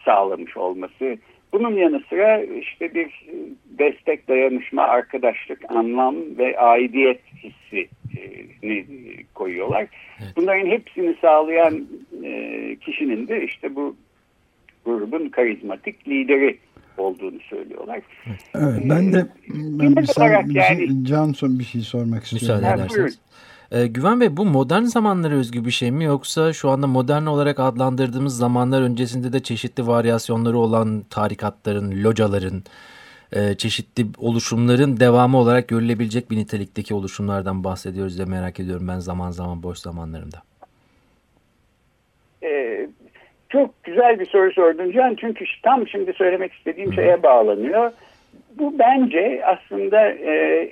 sağlamış 0.04 0.56
olması. 0.56 1.18
Bunun 1.52 1.76
yanı 1.76 2.02
sıra 2.08 2.42
işte 2.42 2.94
bir 2.94 3.26
destek, 3.78 4.28
dayanışma, 4.28 4.82
arkadaşlık, 4.82 5.70
anlam 5.70 6.16
ve 6.38 6.58
aidiyet 6.58 7.20
hissini 7.42 8.84
koyuyorlar. 9.34 9.86
Evet. 10.20 10.32
Bunların 10.36 10.66
hepsini 10.66 11.16
sağlayan 11.20 11.86
e, 12.24 12.76
kişinin 12.80 13.28
de 13.28 13.44
işte 13.44 13.74
bu 13.74 13.96
grubun 14.84 15.28
karizmatik 15.28 16.08
lideri 16.08 16.58
olduğunu 16.98 17.40
söylüyorlar. 17.40 18.00
Evet, 18.54 18.82
ben 18.84 19.12
de 19.12 19.26
ben 19.48 19.96
bir, 19.96 20.04
sen, 20.04 20.48
yani, 20.50 21.04
Canson 21.04 21.58
bir 21.58 21.64
şey 21.64 21.80
sormak 21.80 22.24
istiyorum. 22.24 22.60
Müsaade 22.62 22.80
ederseniz. 22.82 23.18
Ee, 23.73 23.87
Güven 23.87 24.20
Bey 24.20 24.37
bu 24.37 24.44
modern 24.44 24.82
zamanlara 24.82 25.35
özgü 25.35 25.64
bir 25.64 25.70
şey 25.70 25.90
mi 25.90 26.04
yoksa 26.04 26.52
şu 26.52 26.70
anda 26.70 26.87
modern 26.87 27.26
olarak 27.26 27.61
adlandırdığımız 27.61 28.38
zamanlar 28.38 28.82
öncesinde 28.82 29.32
de 29.32 29.40
çeşitli 29.40 29.87
varyasyonları 29.87 30.58
olan 30.58 31.02
tarikatların, 31.11 32.04
locaların, 32.04 32.62
e, 33.32 33.54
çeşitli 33.54 34.06
oluşumların 34.18 35.00
devamı 35.00 35.38
olarak 35.38 35.68
görülebilecek 35.68 36.30
bir 36.30 36.37
nitelikteki 36.37 36.94
oluşumlardan 36.94 37.64
bahsediyoruz 37.64 38.16
diye 38.16 38.26
merak 38.26 38.61
ediyorum 38.61 38.88
ben 38.88 38.99
zaman 38.99 39.30
zaman 39.30 39.62
boş 39.62 39.78
zamanlarımda. 39.78 40.42
Ee, 42.42 42.88
çok 43.49 43.85
güzel 43.85 44.20
bir 44.20 44.26
soru 44.26 44.52
sordun 44.52 44.92
Can 44.92 45.14
çünkü 45.14 45.44
tam 45.62 45.88
şimdi 45.88 46.12
söylemek 46.12 46.52
istediğim 46.52 46.94
şeye 46.94 47.23
bağlanıyor. 47.23 47.92
Bu 48.58 48.78
bence 48.78 49.42
aslında 49.46 50.08
e, 50.08 50.70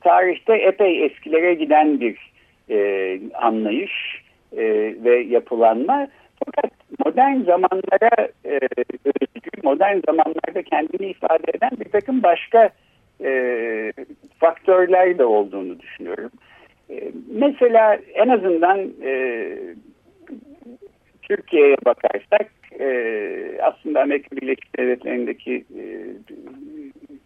tarihte 0.00 0.54
epey 0.54 1.04
eskilere 1.04 1.54
giden 1.54 2.00
bir 2.00 2.32
e, 2.70 3.20
anlayış 3.34 4.22
e, 4.56 4.94
ve 5.04 5.18
yapılanma. 5.18 6.08
Fakat 6.44 6.72
modern 7.04 7.40
zamanlara 7.40 8.28
e, 8.44 8.60
özgü, 9.04 9.50
modern 9.62 10.00
zamanlarda 10.06 10.62
kendini 10.62 11.06
ifade 11.06 11.50
eden 11.54 11.70
bir 11.80 11.90
takım 11.90 12.22
başka 12.22 12.70
e, 13.24 13.92
faktörler 14.38 15.18
de 15.18 15.24
olduğunu 15.24 15.80
düşünüyorum. 15.80 16.30
E, 16.90 17.12
mesela 17.30 17.98
en 18.14 18.28
azından 18.28 18.78
e, 19.04 19.52
Türkiye'ye 21.22 21.76
bakarsak 21.84 22.50
e, 22.80 22.88
aslında 23.62 24.00
Amerika 24.02 24.36
Birleşik 24.36 24.78
Devletleri'ndeki 24.78 25.64
e, 25.78 25.84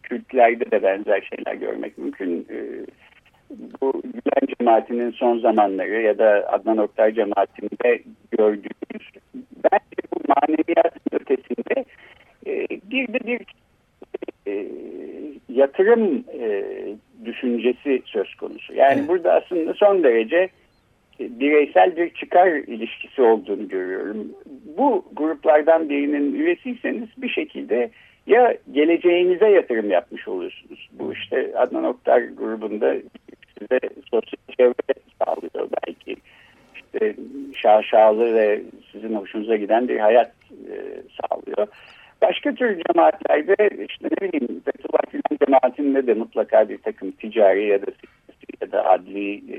Kürtlerde 0.02 0.71
de 0.71 0.82
benzer 0.82 1.28
şeyler 1.35 1.54
görmek 1.54 1.99
mümkün. 1.99 2.47
E, 2.50 2.56
bu 3.80 4.02
Gülen 4.02 4.54
cemaatinin 4.59 5.11
son 5.11 5.38
zamanları 5.38 6.02
ya 6.02 6.18
da 6.18 6.49
Adnan 6.52 6.78
Oktar 6.78 7.11
cemaatinde 7.11 8.02
gördüğümüz 8.30 9.11
bence 9.35 10.02
bu 10.14 10.21
maneviyatın 10.28 11.00
ötesinde 11.12 11.85
e, 12.47 12.68
bir 12.90 13.09
de 13.12 13.26
bir 13.26 13.40
e, 14.47 14.66
yatırım 15.48 16.24
e, 16.40 16.64
düşüncesi 17.24 18.03
söz 18.05 18.35
konusu. 18.35 18.74
Yani 18.74 18.98
evet. 18.98 19.09
burada 19.09 19.33
aslında 19.33 19.74
son 19.74 20.03
derece 20.03 20.48
bireysel 21.20 21.96
bir 21.96 22.14
çıkar 22.14 22.48
ilişkisi 22.48 23.22
olduğunu 23.22 23.68
görüyorum. 23.68 24.33
Bu 24.79 25.05
gruplardan 25.12 25.88
birinin 25.88 26.35
üyesiyseniz 26.35 27.09
bir 27.16 27.29
şekilde 27.29 27.90
ya 28.26 28.54
geleceğinize 28.72 29.48
yatırım 29.48 29.90
yapmış 29.90 30.28
oluyorsunuz. 30.28 30.88
Bu 30.92 31.12
işte 31.12 31.52
Adnan 31.56 31.85
Oktar 31.85 32.20
grubunda 32.20 32.94
size 33.58 33.80
sosyal 34.11 34.56
çevre 34.58 34.94
sağlıyor 35.24 35.68
belki. 35.87 36.16
İşte 36.74 37.14
şaşalı 37.62 38.35
ve 38.35 38.62
sizin 38.92 39.14
hoşunuza 39.14 39.56
giden 39.56 39.88
bir 39.88 39.98
hayat 39.98 40.32
e, 40.50 40.74
sağlıyor. 41.20 41.66
Başka 42.22 42.54
tür 42.54 42.82
cemaatlerde 42.87 43.87
işte 43.88 44.08
ne 44.11 44.28
bileyim 44.28 44.62
Fethullah 44.64 45.12
Gülen 45.12 45.38
cemaatinde 45.46 46.06
de 46.06 46.14
mutlaka 46.14 46.68
bir 46.68 46.78
takım 46.78 47.11
ticari 47.11 47.66
ya 47.66 47.82
da 47.82 47.87
ya 48.62 48.72
da 48.72 48.90
adli 48.90 49.35
e, 49.35 49.58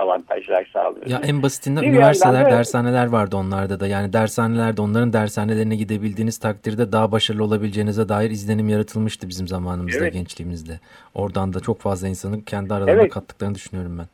avantajlar 0.00 0.70
sağlıyor. 0.72 1.06
Ya 1.06 1.20
en 1.24 1.42
basitinden 1.42 1.82
bir 1.82 1.88
üniversiteler, 1.88 2.46
de, 2.46 2.50
dershaneler 2.50 3.06
vardı 3.06 3.36
onlarda 3.36 3.80
da. 3.80 3.86
Yani 3.86 4.12
dershanelerde 4.12 4.82
onların 4.82 5.12
dershanelerine 5.12 5.76
gidebildiğiniz 5.76 6.38
takdirde 6.38 6.92
daha 6.92 7.12
başarılı 7.12 7.44
olabileceğinize 7.44 8.08
dair 8.08 8.30
izlenim 8.30 8.68
yaratılmıştı 8.68 9.28
bizim 9.28 9.48
zamanımızda, 9.48 10.04
evet. 10.04 10.12
gençliğimizde. 10.12 10.72
Oradan 11.14 11.52
da 11.52 11.60
çok 11.60 11.80
fazla 11.80 12.08
insanın 12.08 12.40
kendi 12.40 12.74
aralarına 12.74 13.00
evet. 13.00 13.12
kattıklarını 13.12 13.54
düşünüyorum 13.54 13.98
ben. 13.98 14.06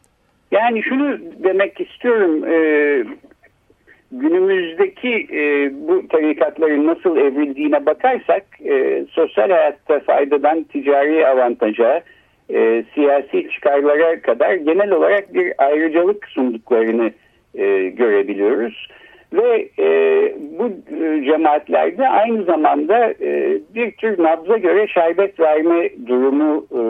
Yani 0.50 0.82
şunu 0.82 1.18
demek 1.44 1.80
istiyorum. 1.80 2.44
E, 2.44 2.56
günümüzdeki 4.12 5.28
e, 5.32 5.72
bu 5.88 6.08
tarikatların 6.08 6.86
nasıl 6.86 7.16
evrildiğine 7.16 7.86
bakarsak 7.86 8.44
e, 8.64 9.04
sosyal 9.10 9.50
hayatta 9.50 10.00
faydadan 10.00 10.62
ticari 10.62 11.26
avantaja, 11.26 12.02
e, 12.54 12.84
siyasi 12.94 13.50
çıkarlara 13.50 14.20
kadar 14.20 14.54
genel 14.54 14.90
olarak 14.90 15.34
bir 15.34 15.52
ayrıcalık 15.58 16.28
sunduklarını 16.28 17.10
e, 17.54 17.88
görebiliyoruz. 17.88 18.88
Ve 19.32 19.68
e, 19.78 19.88
bu 20.58 20.70
e, 21.04 21.24
cemaatlerde 21.24 22.08
aynı 22.08 22.44
zamanda 22.44 23.10
e, 23.10 23.58
bir 23.74 23.90
tür 23.90 24.22
nabza 24.22 24.56
göre 24.56 24.88
şerbet 24.88 25.40
verme 25.40 25.90
durumu 26.06 26.66
e, 26.70 26.80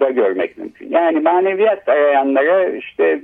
da 0.00 0.10
görmek 0.10 0.58
mümkün. 0.58 0.90
Yani 0.90 1.20
maneviyat 1.20 1.88
arayanlara 1.88 2.68
işte 2.68 3.20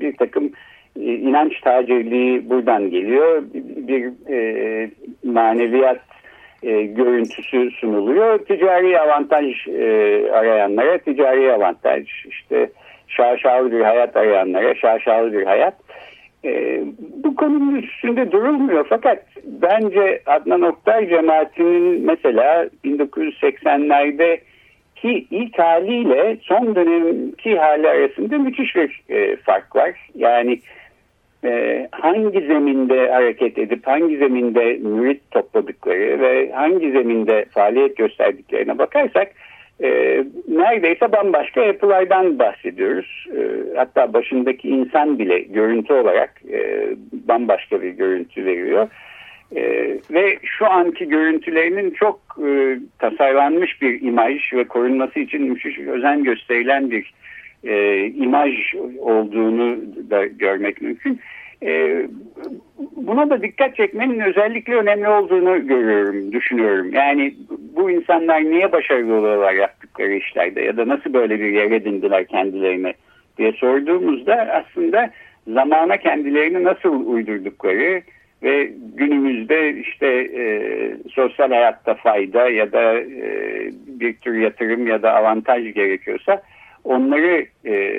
bir 0.00 0.16
takım 0.16 0.52
e, 1.00 1.04
inanç 1.04 1.60
tacirliği 1.60 2.50
buradan 2.50 2.90
geliyor. 2.90 3.42
Bir 3.88 4.30
e, 4.30 4.90
maneviyat 5.24 6.11
e, 6.62 6.82
görüntüsü 6.82 7.70
sunuluyor. 7.70 8.38
Ticari 8.38 9.00
avantaj 9.00 9.68
e, 9.68 9.82
arayanlara 10.32 10.98
ticari 10.98 11.52
avantaj, 11.52 12.08
işte 12.28 12.70
şaşalı 13.08 13.72
bir 13.72 13.80
hayat 13.80 14.16
arayanlara 14.16 14.74
şaşalı 14.74 15.32
bir 15.32 15.44
hayat. 15.44 15.74
E, 16.44 16.80
bu 17.24 17.36
konunun 17.36 17.74
üstünde 17.74 18.32
durulmuyor 18.32 18.86
fakat 18.88 19.24
bence 19.44 20.22
Adnan 20.26 20.62
Oktay 20.62 21.08
cemaatinin 21.08 22.06
mesela 22.06 22.68
1980'lerde 22.84 24.38
ki 24.96 25.26
ilk 25.30 25.58
haliyle 25.58 26.36
son 26.42 26.74
dönemki 26.74 27.58
hali 27.58 27.88
arasında 27.88 28.38
müthiş 28.38 28.76
bir 28.76 29.02
e, 29.08 29.36
fark 29.36 29.76
var. 29.76 29.90
Yani 30.14 30.58
e, 31.44 31.88
hangi 31.92 32.40
zeminde 32.40 33.10
hareket 33.10 33.58
edip 33.58 33.86
hangi 33.86 34.16
zeminde 34.16 34.78
mürit 34.82 35.30
topladıkları 35.30 36.20
ve 36.20 36.52
hangi 36.52 36.92
zeminde 36.92 37.44
faaliyet 37.54 37.96
gösterdiklerine 37.96 38.78
bakarsak 38.78 39.28
e, 39.82 40.24
neredeyse 40.48 41.12
bambaşka 41.12 41.60
yapılardan 41.60 42.38
bahsediyoruz. 42.38 43.26
E, 43.36 43.40
hatta 43.76 44.12
başındaki 44.12 44.68
insan 44.68 45.18
bile 45.18 45.38
görüntü 45.38 45.92
olarak 45.92 46.42
e, 46.52 46.88
bambaşka 47.28 47.82
bir 47.82 47.90
görüntü 47.90 48.44
veriyor. 48.44 48.88
E, 49.56 49.62
ve 50.10 50.38
şu 50.42 50.66
anki 50.66 51.08
görüntülerinin 51.08 51.90
çok 51.90 52.20
e, 52.46 52.78
tasarlanmış 52.98 53.82
bir 53.82 54.02
imaj 54.02 54.52
ve 54.52 54.64
korunması 54.64 55.18
için 55.18 55.42
müthiş 55.42 55.78
özen 55.78 56.24
gösterilen 56.24 56.90
bir 56.90 57.12
e, 57.64 58.04
imaj 58.06 58.74
olduğunu 58.98 59.76
da 60.10 60.26
görmek 60.26 60.82
mümkün. 60.82 61.20
E, 61.62 62.02
buna 62.96 63.30
da 63.30 63.42
dikkat 63.42 63.76
çekmenin 63.76 64.20
özellikle 64.20 64.74
önemli 64.74 65.08
olduğunu 65.08 65.66
görüyorum, 65.66 66.32
düşünüyorum. 66.32 66.92
Yani 66.92 67.34
bu 67.76 67.90
insanlar 67.90 68.44
niye 68.44 68.72
başarılı 68.72 69.14
oluyorlar 69.14 69.52
yaptıkları 69.52 70.12
işlerde 70.12 70.60
ya 70.60 70.76
da 70.76 70.88
nasıl 70.88 71.12
böyle 71.12 71.40
bir 71.40 71.52
yer 71.52 71.70
edindiler 71.70 72.26
kendilerine 72.26 72.94
diye 73.38 73.52
sorduğumuzda 73.52 74.34
aslında 74.34 75.10
zamana 75.48 75.96
kendilerini 75.96 76.64
nasıl 76.64 77.06
uydurdukları 77.06 78.02
ve 78.42 78.72
günümüzde 78.94 79.74
işte 79.80 80.06
e, 80.36 80.44
sosyal 81.10 81.48
hayatta 81.48 81.94
fayda 81.94 82.48
ya 82.48 82.72
da 82.72 82.94
e, 83.00 83.70
bir 83.86 84.16
tür 84.16 84.40
yatırım 84.40 84.86
ya 84.86 85.02
da 85.02 85.14
avantaj 85.14 85.74
gerekiyorsa 85.74 86.42
onları 86.84 87.46
e, 87.64 87.94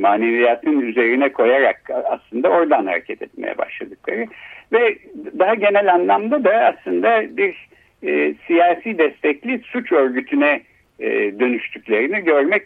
maneviyatın 0.00 0.80
üzerine 0.80 1.32
koyarak 1.32 1.90
aslında 2.04 2.48
oradan 2.48 2.86
hareket 2.86 3.22
etmeye 3.22 3.58
başladıkları 3.58 4.26
ve 4.72 4.98
daha 5.38 5.54
genel 5.54 5.94
anlamda 5.94 6.44
da 6.44 6.52
aslında 6.52 7.36
bir 7.36 7.68
e, 8.02 8.34
siyasi 8.46 8.98
destekli 8.98 9.60
suç 9.64 9.92
örgütüne 9.92 10.60
e, 11.00 11.08
dönüştüklerini 11.40 12.20
görmek 12.20 12.62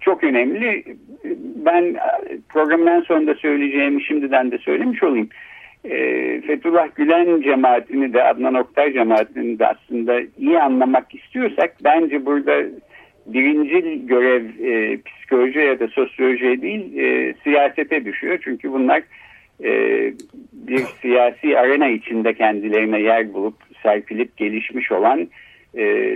çok 0.00 0.24
önemli. 0.24 0.84
Ben 1.56 1.96
programın 2.48 2.86
en 2.86 3.00
sonunda 3.00 3.34
söyleyeceğimi 3.34 4.02
şimdiden 4.02 4.50
de 4.50 4.58
söylemiş 4.58 5.02
olayım. 5.02 5.28
E, 5.84 5.96
Fethullah 6.40 6.88
Gülen 6.94 7.42
cemaatini 7.42 8.12
de 8.12 8.24
Adnan 8.24 8.54
Oktay 8.54 8.92
cemaatini 8.92 9.58
de 9.58 9.66
aslında 9.66 10.20
iyi 10.38 10.58
anlamak 10.58 11.14
istiyorsak 11.14 11.74
bence 11.84 12.26
burada 12.26 12.62
birinci 13.26 14.06
görev 14.06 14.44
e, 14.44 14.98
psikoloji 15.02 15.58
ya 15.58 15.80
da 15.80 15.88
sosyoloji 15.88 16.62
değil 16.62 16.98
e, 16.98 17.34
siyasete 17.44 18.04
düşüyor. 18.04 18.38
Çünkü 18.44 18.72
bunlar 18.72 19.02
e, 19.64 19.70
bir 20.52 20.84
siyasi 21.02 21.58
arena 21.58 21.88
içinde 21.88 22.34
kendilerine 22.34 23.00
yer 23.00 23.32
bulup 23.32 23.54
serpilip 23.82 24.36
gelişmiş 24.36 24.92
olan 24.92 25.28
e, 25.78 26.06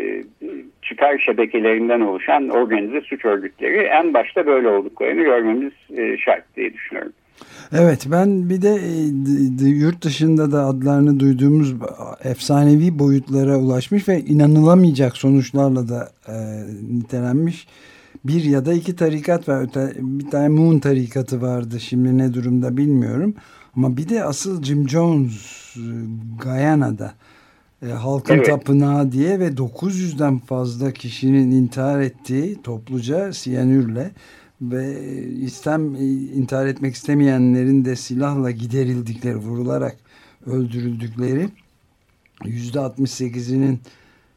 çıkar 0.83 1.19
şebekelerinden 1.19 2.01
oluşan 2.01 2.49
organize 2.49 3.01
suç 3.01 3.25
örgütleri 3.25 3.79
en 3.79 4.15
başta 4.15 4.47
böyle 4.47 4.69
olduklarını 4.69 5.23
görmemiz 5.23 5.73
e, 5.97 6.19
şart 6.19 6.57
diye 6.57 6.73
düşünüyorum. 6.73 7.13
Evet 7.73 8.07
ben 8.13 8.51
bir 8.51 8.63
de 8.63 8.75
e, 9.65 9.69
yurt 9.69 10.05
dışında 10.05 10.53
da 10.53 10.65
adlarını 10.65 11.21
duyduğumuz 11.21 11.75
efsanevi 12.25 12.99
boyutlara 12.99 13.59
ulaşmış 13.59 14.09
ve 14.09 14.21
inanılamayacak 14.21 15.17
sonuçlarla 15.17 15.89
da 15.89 16.13
e, 16.29 16.65
nitelenmiş 16.91 17.67
bir 18.25 18.45
ya 18.45 18.67
da 18.67 18.73
iki 18.73 18.97
tarikat 18.97 19.49
var. 19.49 19.67
Bir 19.99 20.31
tane 20.31 20.49
Moon 20.49 20.79
tarikatı 20.79 21.43
vardı 21.43 21.81
şimdi 21.81 22.19
ne 22.19 22.35
durumda 22.35 22.77
bilmiyorum. 22.77 23.35
Ama 23.77 23.97
bir 23.97 24.09
de 24.09 24.25
asıl 24.25 24.63
Jim 24.63 24.89
Jones 24.89 25.33
e, 25.77 25.81
Gayana'da 26.45 27.15
e, 27.83 27.87
halkın 27.87 28.35
evet. 28.35 28.47
tapınağı 28.47 29.13
diye 29.13 29.41
ve 29.41 29.49
900'den 29.49 30.39
fazla 30.39 30.93
kişinin 30.93 31.51
intihar 31.51 32.01
ettiği 32.01 32.63
topluca 32.63 33.33
siyanürle 33.33 34.11
ve 34.63 35.13
istem 35.23 35.95
intihar 36.35 36.67
etmek 36.67 36.95
istemeyenlerin 36.95 37.85
de 37.85 37.97
silahla 37.97 38.51
giderildikleri 38.51 39.37
vurularak 39.37 39.97
öldürüldükleri 40.47 41.49
%68'inin 42.45 43.81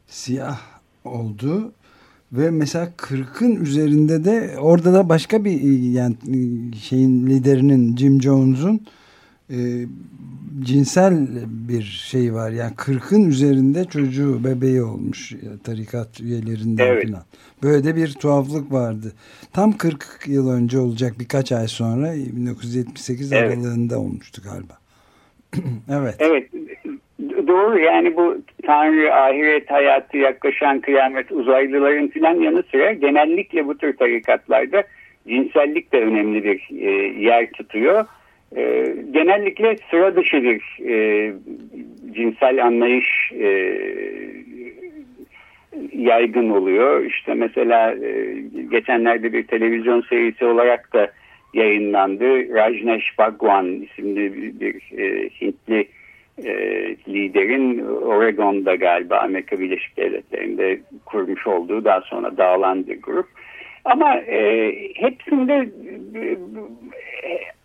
siyah 0.06 0.60
olduğu 1.04 1.72
ve 2.32 2.50
mesela 2.50 2.92
40'ın 2.96 3.56
üzerinde 3.56 4.24
de 4.24 4.58
orada 4.58 4.92
da 4.92 5.08
başka 5.08 5.44
bir 5.44 5.62
yani 5.92 6.16
şeyin 6.82 7.26
liderinin 7.26 7.96
Jim 7.96 8.22
Jones'un 8.22 8.86
e, 9.50 9.86
cinsel 10.60 11.28
bir 11.46 11.82
şey 11.82 12.34
var. 12.34 12.50
Yani 12.50 12.74
40'ın 12.74 13.28
üzerinde 13.28 13.84
çocuğu 13.84 14.44
bebeği 14.44 14.82
olmuş 14.82 15.32
tarikat 15.64 16.20
üyelerinden 16.20 16.86
evet. 16.86 17.10
falan. 17.10 17.24
Böyle 17.62 17.84
de 17.84 17.96
bir 17.96 18.12
tuhaflık 18.12 18.72
vardı. 18.72 19.12
Tam 19.52 19.76
40 19.76 20.22
yıl 20.26 20.50
önce 20.50 20.78
olacak 20.78 21.14
birkaç 21.20 21.52
ay 21.52 21.68
sonra 21.68 22.14
1978 22.14 23.32
evet. 23.32 23.52
aralığında 23.52 23.98
olmuştu 23.98 24.42
galiba. 24.44 24.78
evet. 25.88 26.16
Evet. 26.18 26.50
Doğru 27.54 27.78
yani 27.78 28.16
bu 28.16 28.36
Tanrı, 28.66 29.14
ahiret 29.14 29.70
hayatı, 29.70 30.16
yaklaşan 30.18 30.80
kıyamet, 30.80 31.32
uzaylıların 31.32 32.08
filan 32.08 32.34
yanı 32.34 32.62
sıra 32.70 32.92
genellikle 32.92 33.66
bu 33.66 33.78
tür 33.78 33.96
tarikatlarda 33.96 34.84
cinsellik 35.28 35.92
de 35.92 36.00
önemli 36.00 36.44
bir 36.44 36.68
e, 36.80 36.90
yer 37.20 37.50
tutuyor 37.52 38.04
e, 38.56 38.94
genellikle 39.10 39.76
sıra 39.90 40.16
dışı 40.16 40.42
bir 40.42 40.62
e, 40.88 41.32
cinsel 42.14 42.64
anlayış 42.64 43.32
e, 43.32 43.78
yaygın 45.92 46.50
oluyor. 46.50 47.04
İşte 47.04 47.34
mesela 47.34 47.94
e, 47.94 48.34
geçenlerde 48.70 49.32
bir 49.32 49.46
televizyon 49.46 50.00
serisi 50.00 50.44
olarak 50.44 50.92
da 50.92 51.12
yayınlandı. 51.54 52.54
Rajneesh 52.54 53.18
Bhagwan 53.18 53.66
isimli 53.66 54.34
bir, 54.34 54.60
bir 54.60 54.98
e, 54.98 55.28
Hintli 55.40 55.88
e, 56.38 56.52
liderin 57.08 57.86
Oregon'da 57.86 58.74
galiba 58.74 59.18
Amerika 59.18 59.60
Birleşik 59.60 59.96
Devletleri'nde 59.96 60.80
kurmuş 61.04 61.46
olduğu 61.46 61.84
daha 61.84 62.00
sonra 62.00 62.36
dağılan 62.36 62.86
bir 62.86 63.02
grup. 63.02 63.26
Ama 63.84 64.16
e, 64.16 64.72
hepsinde 64.94 65.68
e, 66.14 66.36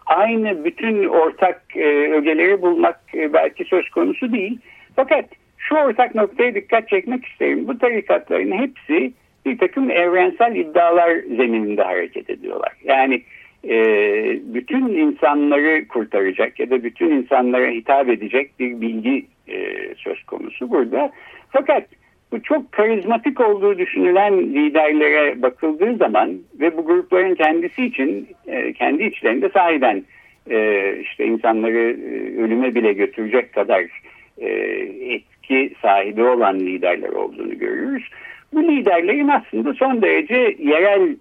aynı 0.06 0.66
bütün 0.66 1.08
ortak 1.08 1.62
e, 1.76 2.12
ögeleri 2.12 2.62
bulmak 2.62 3.00
e, 3.14 3.34
belki 3.34 3.66
söz 3.66 3.90
konusu 3.90 4.34
değil. 4.34 4.60
Fakat 4.96 5.26
şu 5.58 5.76
ortak 5.76 6.16
noktaya 6.16 6.56
dikkat 6.56 6.90
çekmek 6.90 7.26
isterim. 7.26 7.68
Bu 7.68 7.78
tarikatların 7.78 8.52
hepsi 8.52 9.14
bir 9.46 9.58
takım 9.58 9.92
evrensel 9.92 10.56
iddialar 10.56 11.10
zemininde 11.20 11.84
hareket 11.84 12.30
ediyorlar. 12.30 12.72
Yani 12.84 13.16
e, 13.16 13.39
bütün 14.44 14.88
insanları 14.88 15.88
kurtaracak 15.88 16.60
ya 16.60 16.70
da 16.70 16.84
bütün 16.84 17.12
insanlara 17.12 17.70
hitap 17.70 18.10
edecek 18.10 18.60
bir 18.60 18.82
bilgi 18.82 19.26
e, 19.48 19.76
söz 19.98 20.24
konusu 20.24 20.70
burada. 20.70 21.12
Fakat 21.50 21.84
bu 22.32 22.44
çok 22.44 22.72
karizmatik 22.72 23.42
olduğu 23.42 23.78
düşünülen 23.78 24.40
liderlere 24.40 25.42
bakıldığı 25.42 25.96
zaman 25.96 26.38
ve 26.60 26.78
bu 26.78 26.86
grupların 26.86 27.36
kendisi 27.36 27.86
için 27.86 28.28
e, 28.48 28.74
kendi 28.74 29.04
içlerinde 29.04 29.50
sahiden 29.50 30.04
e, 30.50 30.96
işte 31.02 31.26
insanları 31.26 31.98
e, 32.12 32.42
ölüme 32.42 32.76
bile 32.76 32.94
götürecek 32.94 33.54
kadar 33.54 33.86
etki 35.02 35.74
sahibi 35.82 36.24
olan 36.24 36.60
liderler 36.60 37.10
olduğunu 37.10 37.58
görüyoruz. 37.58 38.04
Bu 38.54 38.64
liderlerin 38.64 39.28
aslında 39.28 39.74
son 39.74 40.02
derece 40.02 40.56
yerel, 40.60 41.16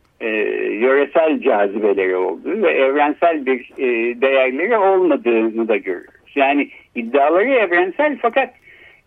yöresel 0.81 1.41
cazibeleri 1.41 2.17
olduğu 2.17 2.63
ve 2.63 2.71
evrensel 2.71 3.47
bir 3.47 3.73
değerleri 4.21 4.77
olmadığını 4.77 5.69
da 5.69 5.77
görüyoruz. 5.77 6.33
Yani 6.35 6.69
iddiaları 6.95 7.49
evrensel 7.49 8.19
fakat 8.23 8.51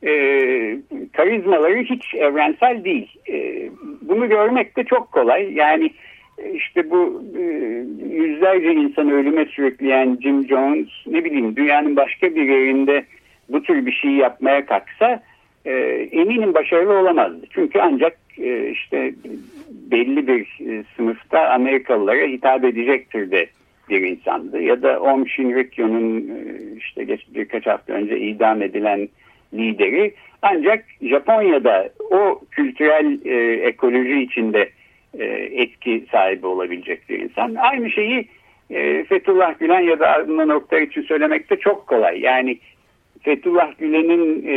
e, 0.04 0.12
karizmaları 1.14 1.78
hiç 1.78 2.16
evrensel 2.16 2.84
değil. 2.84 3.16
E, 3.30 3.70
bunu 4.02 4.30
görmek 4.30 4.78
de 4.78 4.84
çok 4.84 5.12
kolay. 5.12 5.54
Yani 5.54 5.92
e, 6.38 6.52
işte 6.52 6.90
bu 6.90 7.24
e, 7.38 7.42
yüzlerce 8.16 8.74
insanı 8.74 9.14
ölüme 9.14 9.46
sürükleyen 9.46 10.18
Jim 10.22 10.48
Jones 10.48 10.88
ne 11.08 11.24
bileyim 11.24 11.56
dünyanın 11.56 11.96
başka 11.96 12.36
bir 12.36 12.50
yerinde 12.50 13.06
bu 13.50 13.64
tür 13.64 13.86
bir 13.86 13.92
şey 13.92 14.12
yapmaya 14.12 14.66
kalksa 14.66 15.24
e, 15.65 15.71
eminim 16.12 16.54
başarılı 16.54 16.93
olamazdı. 16.93 17.45
Çünkü 17.50 17.80
ancak 17.80 18.17
e, 18.38 18.69
işte 18.69 19.13
belli 19.91 20.28
bir 20.28 20.41
e, 20.41 20.84
sınıfta 20.97 21.50
Amerikalılara 21.50 22.26
hitap 22.26 22.63
edecektir 22.63 23.32
de 23.32 23.47
bir 23.89 24.02
insandı. 24.02 24.62
Ya 24.62 24.82
da 24.82 25.00
Om 25.00 25.28
Shinrikyo'nun 25.28 26.19
e, 26.19 26.78
işte 26.78 27.04
geç, 27.04 27.21
birkaç 27.36 27.65
hafta 27.65 27.93
önce 27.93 28.19
idam 28.19 28.62
edilen 28.62 29.10
lideri 29.54 30.13
ancak 30.41 30.86
Japonya'da 31.02 31.89
o 32.12 32.41
kültürel 32.52 33.26
e, 33.26 33.54
ekoloji 33.67 34.21
içinde 34.21 34.69
e, 35.19 35.24
etki 35.62 36.06
sahibi 36.12 36.47
olabilecek 36.47 37.10
bir 37.10 37.19
insan. 37.19 37.56
Aynı 37.56 37.89
şeyi 37.89 38.28
e, 38.69 39.04
Fethullah 39.04 39.60
Gülen 39.60 39.82
ya 39.82 40.00
da 40.00 40.12
Adnan 40.12 40.47
nokta 40.47 40.80
için 40.80 41.02
söylemek 41.02 41.50
de 41.50 41.56
çok 41.56 41.88
kolay. 41.88 42.19
Yani 42.19 42.58
Fethullah 43.22 43.78
Gülen'in 43.80 44.48
e, 44.48 44.56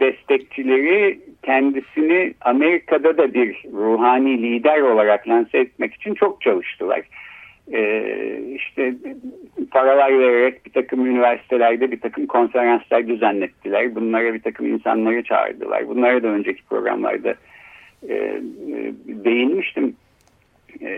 destekçileri 0.00 1.20
kendisini 1.42 2.34
Amerika'da 2.40 3.16
da 3.16 3.34
bir 3.34 3.64
ruhani 3.72 4.42
lider 4.42 4.80
olarak 4.80 5.28
lanse 5.28 5.58
etmek 5.58 5.94
için 5.94 6.14
çok 6.14 6.40
çalıştılar 6.40 7.02
e, 7.72 8.02
işte 8.54 8.94
paralar 9.70 10.18
vererek 10.18 10.66
bir 10.66 10.72
takım 10.72 11.06
üniversitelerde 11.06 11.90
bir 11.92 12.00
takım 12.00 12.26
konferanslar 12.26 13.08
düzenlettiler. 13.08 13.94
Bunlara 13.94 14.34
bir 14.34 14.42
takım 14.42 14.66
insanları 14.66 15.22
çağırdılar. 15.22 15.88
Bunlara 15.88 16.22
da 16.22 16.28
önceki 16.28 16.64
programlarda 16.64 17.34
e, 18.08 18.40
değinmiştim. 19.06 19.96
E, 20.82 20.90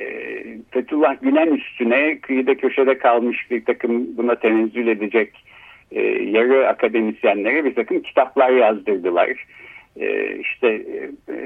Fethullah 0.71 1.23
Gülen 1.23 1.55
üstüne 1.55 2.19
kıyıda 2.19 2.55
köşede 2.55 2.99
kalmış 2.99 3.51
bir 3.51 3.65
takım 3.65 4.17
buna 4.17 4.35
tenezzül 4.35 4.87
edecek 4.87 5.45
e, 5.93 6.01
yarı 6.23 6.69
akademisyenlere 6.69 7.65
bir 7.65 7.75
takım 7.75 8.03
kitaplar 8.03 8.51
yazdırdılar. 8.51 9.29
E, 10.01 10.37
işte 10.37 10.69
e, 10.69 11.39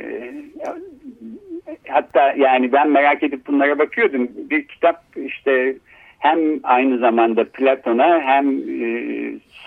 hatta 1.88 2.34
yani 2.36 2.72
ben 2.72 2.88
merak 2.88 3.22
edip 3.22 3.46
bunlara 3.46 3.78
bakıyordum. 3.78 4.28
Bir 4.50 4.68
kitap 4.68 5.02
işte 5.16 5.74
hem 6.18 6.38
aynı 6.62 6.98
zamanda 6.98 7.44
Platon'a 7.44 8.20
hem 8.20 8.58
e, 8.58 8.86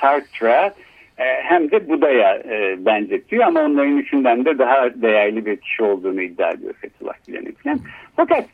Sartre'a 0.01 0.73
e, 1.17 1.23
hem 1.43 1.71
de 1.71 1.89
Buda'ya 1.89 2.35
e, 2.35 2.85
benzetiyor 2.85 3.43
ama 3.43 3.61
onların 3.61 3.97
üçünden 3.97 4.45
de 4.45 4.57
daha 4.57 5.01
değerli 5.01 5.45
bir 5.45 5.57
kişi 5.57 5.83
olduğunu 5.83 6.21
iddia 6.21 6.51
ediyor 6.51 6.73
Fethullah 6.73 7.13
Gülen'in 7.27 7.51
falan. 7.63 7.79
Fakat 8.15 8.39
e, 8.39 8.45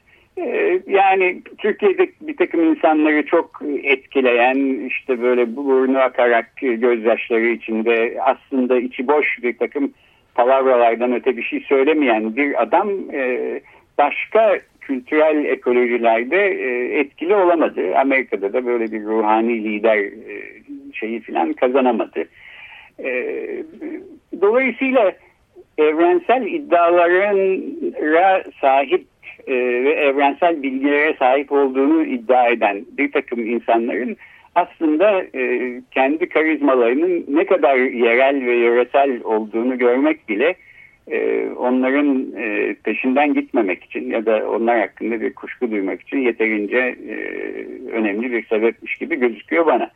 yani 0.88 1.42
Türkiye'de 1.58 2.10
bir 2.22 2.38
takım 2.38 2.64
insanları 2.64 3.26
çok 3.26 3.62
etkileyen 3.84 4.88
işte 4.88 5.22
böyle 5.22 5.56
burnu 5.56 6.00
akarak 6.00 6.52
gözyaşları 6.62 7.48
içinde 7.48 8.18
aslında 8.22 8.80
içi 8.80 9.08
boş 9.08 9.44
bir 9.44 9.58
takım 9.58 9.94
palavralardan 10.36 11.14
öte 11.14 11.38
bir 11.38 11.44
şey 11.44 11.60
söylemeyen 11.60 12.36
bir 12.36 12.62
adam 12.62 12.90
e, 13.14 13.62
başka 13.98 14.60
kültürel 14.82 15.46
ekolojilerde 15.46 16.38
e, 16.38 17.00
etkili 17.00 17.36
olamadı. 17.36 17.96
Amerika'da 17.96 18.54
da 18.54 18.66
böyle 18.66 18.92
bir 18.92 19.04
ruhani 19.04 19.64
lider 19.64 19.98
e, 19.98 20.14
şeyi 20.94 21.22
falan 21.22 21.54
kazanamadı. 21.54 22.26
Dolayısıyla 24.42 25.14
evrensel 25.78 26.46
iddialara 26.46 28.44
sahip 28.62 29.11
e, 29.48 29.54
ve 29.84 29.90
evrensel 29.90 30.64
bilgilere 30.64 31.16
sahip 31.20 31.52
olduğunu 31.52 32.04
iddia 32.04 32.48
eden 32.48 32.86
bir 32.98 33.12
takım 33.12 33.40
insanların 33.40 34.18
aslında 34.56 35.24
e, 35.36 35.72
kendi 35.92 36.30
karizmalarının 36.30 37.26
ne 37.28 37.46
kadar 37.46 37.76
yerel 37.78 38.46
ve 38.46 38.56
yöresel 38.56 39.24
olduğunu 39.24 39.78
görmek 39.78 40.30
bile 40.30 40.56
e, 41.08 41.48
onların 41.58 42.34
e, 42.38 42.76
peşinden 42.84 43.34
gitmemek 43.34 43.84
için 43.84 44.10
ya 44.10 44.26
da 44.26 44.50
onlar 44.50 44.80
hakkında 44.80 45.22
bir 45.22 45.34
kuşku 45.34 45.72
duymak 45.72 46.02
için 46.02 46.18
yeterince 46.18 46.96
e, 47.10 47.16
önemli 47.92 48.32
bir 48.32 48.46
sebepmiş 48.46 48.98
gibi 48.98 49.16
gözüküyor 49.16 49.66
bana. 49.66 49.92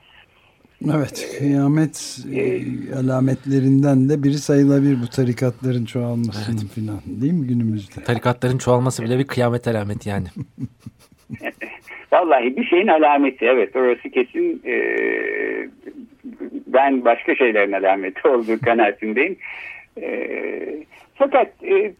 Evet, 0.95 1.35
kıyamet 1.39 2.17
e, 2.35 2.61
alametlerinden 2.95 4.09
de 4.09 4.23
biri 4.23 4.33
sayılabilir 4.33 5.01
bu 5.01 5.07
tarikatların 5.07 5.85
çoğalmasının 5.85 6.57
evet. 6.57 6.85
falan 6.85 7.21
değil 7.21 7.33
mi 7.33 7.47
günümüzde? 7.47 8.03
Tarikatların 8.03 8.57
çoğalması 8.57 9.03
bile 9.03 9.19
bir 9.19 9.27
kıyamet 9.27 9.67
alameti 9.67 10.09
yani. 10.09 10.27
Vallahi 12.11 12.57
bir 12.57 12.63
şeyin 12.63 12.87
alameti 12.87 13.45
evet 13.45 13.75
orası 13.75 14.09
kesin 14.09 14.61
e, 14.65 14.75
ben 16.67 17.05
başka 17.05 17.35
şeylerin 17.35 17.71
alameti 17.71 18.27
olduğu 18.27 18.59
kanaatindeyim. 18.59 19.37
E, 20.01 20.29
fakat 21.15 21.63
e, 21.63 21.93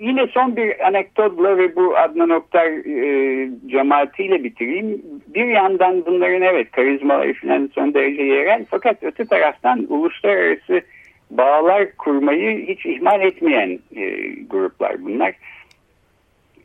yine 0.00 0.26
son 0.26 0.56
bir 0.56 0.86
anekdotla 0.86 1.58
ve 1.58 1.76
bu 1.76 1.96
Adnan 1.96 2.30
Oktar 2.30 2.66
e, 2.66 3.50
cemaatiyle 3.66 4.44
bitireyim. 4.44 5.02
Bir 5.34 5.46
yandan 5.46 6.06
bunların 6.06 6.42
evet 6.42 6.70
karizmaları 6.70 7.34
falan 7.34 7.70
son 7.74 7.94
derece 7.94 8.22
yerel 8.22 8.66
fakat 8.70 9.02
öte 9.02 9.24
taraftan 9.24 9.86
uluslararası 9.88 10.82
bağlar 11.30 11.96
kurmayı 11.96 12.66
hiç 12.66 12.86
ihmal 12.86 13.20
etmeyen 13.20 13.78
e, 13.96 14.10
gruplar 14.50 15.04
bunlar. 15.04 15.34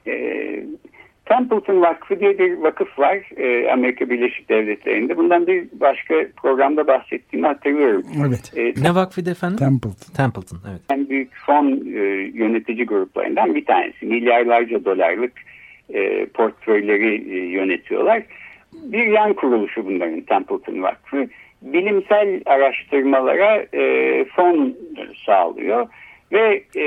E, 0.07 0.13
Templeton 1.25 1.81
Vakfı 1.81 2.19
diye 2.19 2.39
bir 2.39 2.53
vakıf 2.57 2.99
var 2.99 3.17
e, 3.37 3.71
Amerika 3.71 4.09
Birleşik 4.09 4.49
Devletleri'nde. 4.49 5.17
Bundan 5.17 5.47
bir 5.47 5.67
başka 5.73 6.15
programda 6.37 6.87
bahsettiğimi 6.87 7.47
hatırlıyorum. 7.47 8.03
Evet. 8.27 8.53
E, 8.55 8.83
ne 8.83 8.95
vakfıydı 8.95 9.31
efendim? 9.31 9.57
Templeton. 9.57 10.13
Templeton, 10.13 10.57
evet. 10.71 10.81
En 10.93 11.09
büyük 11.09 11.35
fon 11.45 11.67
e, 11.95 11.99
yönetici 12.33 12.85
gruplarından 12.85 13.55
bir 13.55 13.65
tanesi. 13.65 14.05
Milyarlarca 14.05 14.85
dolarlık 14.85 15.33
e, 15.93 16.25
portföyleri 16.25 17.31
e, 17.31 17.45
yönetiyorlar. 17.45 18.23
Bir 18.73 19.07
yan 19.07 19.33
kuruluşu 19.33 19.85
bunların 19.85 20.21
Templeton 20.21 20.81
Vakfı. 20.81 21.27
Bilimsel 21.61 22.41
araştırmalara 22.45 23.65
e, 23.73 24.25
fon 24.25 24.77
sağlıyor 25.25 25.87
ve 26.31 26.63
e, 26.75 26.85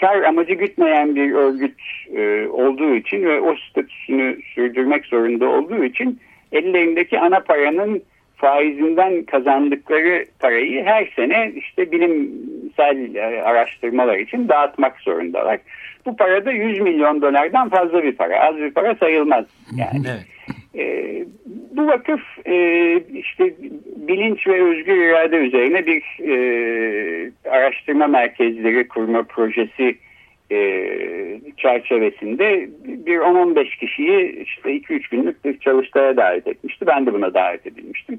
kar 0.00 0.22
amacı 0.22 0.54
gütmeyen 0.54 1.16
bir 1.16 1.32
örgüt 1.32 1.80
e, 2.16 2.46
olduğu 2.48 2.94
için 2.94 3.22
ve 3.22 3.40
o 3.40 3.56
statüsünü 3.70 4.38
sürdürmek 4.54 5.06
zorunda 5.06 5.48
olduğu 5.48 5.84
için 5.84 6.20
ellerindeki 6.52 7.20
ana 7.20 7.40
paranın 7.40 8.02
faizinden 8.36 9.22
kazandıkları 9.22 10.26
parayı 10.38 10.84
her 10.84 11.12
sene 11.16 11.52
işte 11.56 11.92
bilimsel 11.92 13.14
e, 13.14 13.42
araştırmalar 13.42 14.18
için 14.18 14.48
dağıtmak 14.48 15.00
zorundalar. 15.00 15.58
Bu 16.06 16.16
para 16.16 16.44
da 16.44 16.52
100 16.52 16.80
milyon 16.80 17.22
dolardan 17.22 17.68
fazla 17.68 18.02
bir 18.02 18.16
para. 18.16 18.40
Az 18.40 18.56
bir 18.56 18.70
para 18.70 18.94
sayılmaz 18.94 19.44
yani. 19.76 20.06
Evet. 20.08 20.24
E, 20.76 21.24
bu 21.76 21.86
vakıf 21.86 22.20
e, 22.46 22.96
işte 23.14 23.54
bilinç 23.96 24.46
ve 24.46 24.62
özgür 24.62 24.96
irade 24.96 25.36
üzerine 25.36 25.86
bir 25.86 26.02
e, 26.28 27.30
araştırma 27.50 28.06
merkezleri 28.06 28.88
kurma 28.88 29.22
projesi 29.22 29.96
e, 30.50 30.60
çerçevesinde 31.56 32.68
bir 32.84 33.18
10-15 33.18 33.78
kişiyi 33.78 34.42
işte 34.42 34.76
2-3 34.76 35.10
günlük 35.10 35.44
bir 35.44 35.58
çalıştaya 35.58 36.16
davet 36.16 36.46
etmişti. 36.46 36.86
Ben 36.86 37.06
de 37.06 37.12
buna 37.12 37.34
davet 37.34 37.66
edilmiştim. 37.66 38.18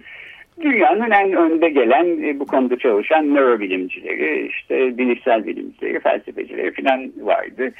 Dünyanın 0.62 1.12
en 1.12 1.34
önde 1.34 1.70
gelen 1.70 2.24
e, 2.24 2.40
bu 2.40 2.46
konuda 2.46 2.78
çalışan 2.78 3.36
nörobilimcileri, 3.36 4.48
işte 4.48 4.98
bilişsel 4.98 5.46
bilimcileri, 5.46 6.00
felsefecileri 6.00 6.72
falan 6.72 7.12
vardı. 7.22 7.74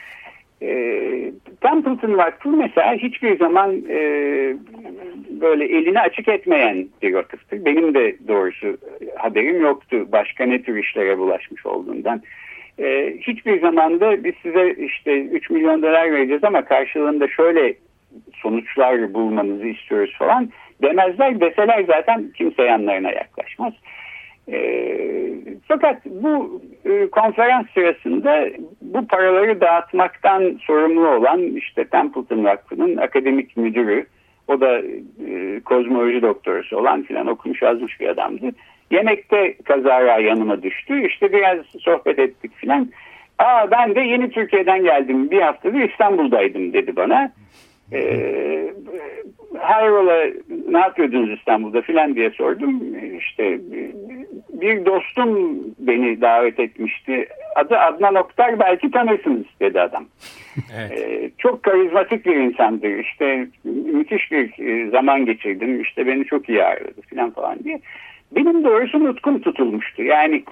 E, 0.62 1.32
Templeton 1.62 2.18
Vakfı 2.18 2.50
mesela 2.50 2.94
hiçbir 2.94 3.38
zaman 3.38 3.76
e, 3.90 4.00
böyle 5.30 5.66
elini 5.66 6.00
açık 6.00 6.28
etmeyen 6.28 6.88
bir 7.02 7.14
vakıftır. 7.14 7.66
Benim 7.66 7.94
de 7.94 8.16
doğrusu 8.28 8.78
haberim 9.16 9.62
yoktu 9.62 10.08
başka 10.12 10.46
ne 10.46 10.62
tür 10.62 10.78
işlere 10.78 11.18
bulaşmış 11.18 11.66
olduğundan. 11.66 12.22
E, 12.80 13.18
hiçbir 13.22 13.62
zamanda 13.62 14.24
biz 14.24 14.34
size 14.44 14.72
işte 14.72 15.22
3 15.22 15.50
milyon 15.50 15.82
dolar 15.82 16.12
vereceğiz 16.12 16.44
ama 16.44 16.66
karşılığında 16.66 17.28
şöyle 17.28 17.74
sonuçlar 18.34 19.14
bulmanızı 19.14 19.68
istiyoruz 19.68 20.16
falan 20.20 20.50
demezler. 20.82 21.40
Deseler 21.40 21.84
zaten 21.84 22.32
kimse 22.38 22.64
yanlarına 22.64 23.12
yaklaşmaz. 23.12 23.74
E, 24.52 24.58
fakat 25.68 26.06
bu 26.06 26.62
e, 26.86 27.08
konferans 27.08 27.66
sırasında 27.74 28.48
bu 28.82 29.08
paraları 29.08 29.62
dağıtmaktan 29.62 30.60
sorumlu 30.62 31.08
olan 31.08 31.42
işte 31.42 31.86
Templeton 31.86 32.46
Vakfı'nın 32.46 32.98
akademik 32.98 33.58
müdürü, 33.58 34.06
o 34.48 34.62
da 34.62 34.80
e, 35.28 35.60
kozmoloji 35.60 36.22
doktorusu 36.22 36.78
olan 36.78 37.04
filan 37.04 37.28
okumuş 37.28 37.62
yazmış 37.62 38.00
bir 38.00 38.08
adamdı. 38.08 38.52
Yemekte 38.92 39.58
kazara 39.64 40.20
yanıma 40.20 40.64
düştü. 40.64 41.08
İşte 41.08 41.34
biraz 41.34 41.58
sohbet 41.80 42.20
ettik 42.20 42.56
filan. 42.56 42.90
Aa 43.40 43.72
ben 43.72 43.96
de 43.96 44.00
yeni 44.00 44.30
Türkiye'den 44.30 44.84
geldim. 44.84 45.32
Bir 45.32 45.42
haftadır 45.42 45.90
İstanbul'daydım 45.90 46.74
dedi 46.74 46.96
bana. 46.96 47.32
Ee, 47.94 48.74
hayrola 49.60 50.24
ne 50.70 50.80
yapıyordunuz 50.80 51.40
İstanbul'da 51.40 51.82
filan 51.82 52.16
diye 52.16 52.30
sordum. 52.30 52.82
İşte 53.18 53.60
bir 54.62 54.86
dostum 54.86 55.60
beni 55.80 56.22
davet 56.22 56.60
etmişti. 56.60 57.28
Adı 57.56 57.78
Adnan 57.78 58.16
Oktar 58.16 58.60
belki 58.60 58.92
tanırsınız 58.92 59.46
dedi 59.60 59.82
adam. 59.82 60.06
Evet. 60.78 60.92
Ee, 60.92 61.32
çok 61.38 61.64
karizmatik 61.64 62.26
bir 62.26 62.36
insandır. 62.36 62.98
İşte 63.00 63.48
müthiş 63.64 64.32
bir 64.32 64.60
e, 64.60 64.90
zaman 64.90 65.26
geçirdim. 65.26 65.82
İşte 65.82 66.08
beni 66.08 66.26
çok 66.26 66.50
iyi 66.50 66.64
ağırladı 66.64 67.02
filan 67.02 67.32
falan 67.32 67.64
diye. 67.64 67.80
Benim 68.36 68.64
doğrusu 68.64 69.04
nutkum 69.04 69.42
tutulmuştu. 69.42 70.04
Yani 70.04 70.44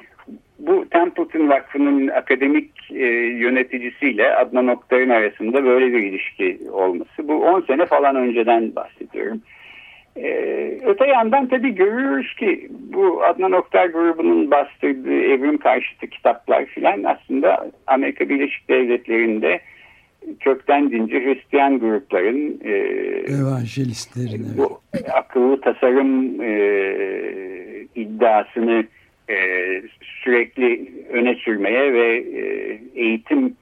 bu 0.67 0.85
Templeton 0.89 1.49
Vakfı'nın 1.49 2.07
akademik 2.07 2.71
e, 2.91 3.05
yöneticisiyle 3.15 4.35
Adnan 4.35 4.67
Oktar'ın 4.67 5.09
arasında 5.09 5.63
böyle 5.63 5.93
bir 5.93 5.99
ilişki 5.99 6.59
olması. 6.71 7.27
Bu 7.27 7.33
10 7.33 7.61
sene 7.61 7.85
falan 7.85 8.15
önceden 8.15 8.75
bahsediyorum. 8.75 9.41
Ee, 10.17 10.79
öte 10.85 11.07
yandan 11.07 11.47
tabii 11.47 11.75
görüyoruz 11.75 12.35
ki 12.35 12.69
bu 12.93 13.23
Adnan 13.23 13.51
Oktar 13.51 13.85
grubunun 13.85 14.51
bastırdığı 14.51 15.21
evrim 15.21 15.57
karşıtı 15.57 16.07
kitaplar 16.07 16.65
filan 16.65 17.03
aslında 17.03 17.71
Amerika 17.87 18.29
Birleşik 18.29 18.69
Devletleri'nde 18.69 19.59
kökten 20.39 20.91
dinci 20.91 21.25
Hristiyan 21.25 21.79
grupların 21.79 22.59
e, 22.63 22.71
evangelistlerin 23.33 24.47
bu 24.57 24.79
akıllı 25.13 25.61
tasarım 25.61 26.41
e, 26.41 26.55
iddiasını 27.95 28.83
e, 29.29 29.37
sürekli 30.01 30.91
öne 31.09 31.35
sürmeye 31.35 31.93
ve 31.93 32.15
e, 32.15 32.79
eğitim 32.95 33.55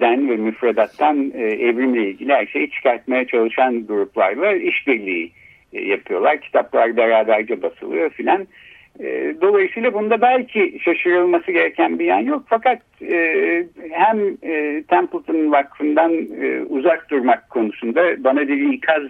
den 0.00 0.28
ve 0.28 0.36
müfredattan 0.36 1.32
e, 1.34 1.42
evrimle 1.42 2.08
ilgili 2.08 2.32
her 2.32 2.46
şeyi 2.46 2.70
çıkartmaya 2.70 3.26
çalışan 3.26 3.86
gruplarla 3.86 4.52
işbirliği 4.52 5.32
e, 5.72 5.80
yapıyorlar. 5.80 6.40
Kitaplar 6.40 6.96
beraberce 6.96 7.62
basılıyor 7.62 8.10
filan. 8.10 8.46
E, 9.00 9.34
dolayısıyla 9.40 9.94
bunda 9.94 10.20
belki 10.20 10.78
şaşırılması 10.84 11.52
gereken 11.52 11.98
bir 11.98 12.04
yan 12.04 12.20
yok. 12.20 12.44
Fakat 12.46 12.82
hem 13.90 14.36
Templeton 14.82 15.52
Vakfı'ndan 15.52 16.12
uzak 16.68 17.10
durmak 17.10 17.50
konusunda 17.50 18.24
bana 18.24 18.48
bir 18.48 18.72
ikaz 18.72 19.02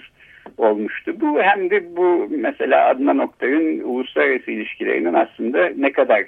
olmuştu. 0.59 1.21
Bu 1.21 1.43
hem 1.43 1.71
de 1.71 1.97
bu 1.97 2.29
mesela 2.31 2.89
Adnan 2.89 3.19
Oktay'ın 3.19 3.81
uluslararası 3.81 4.51
ilişkilerinin 4.51 5.15
aslında 5.15 5.71
ne 5.77 5.93
kadar 5.93 6.25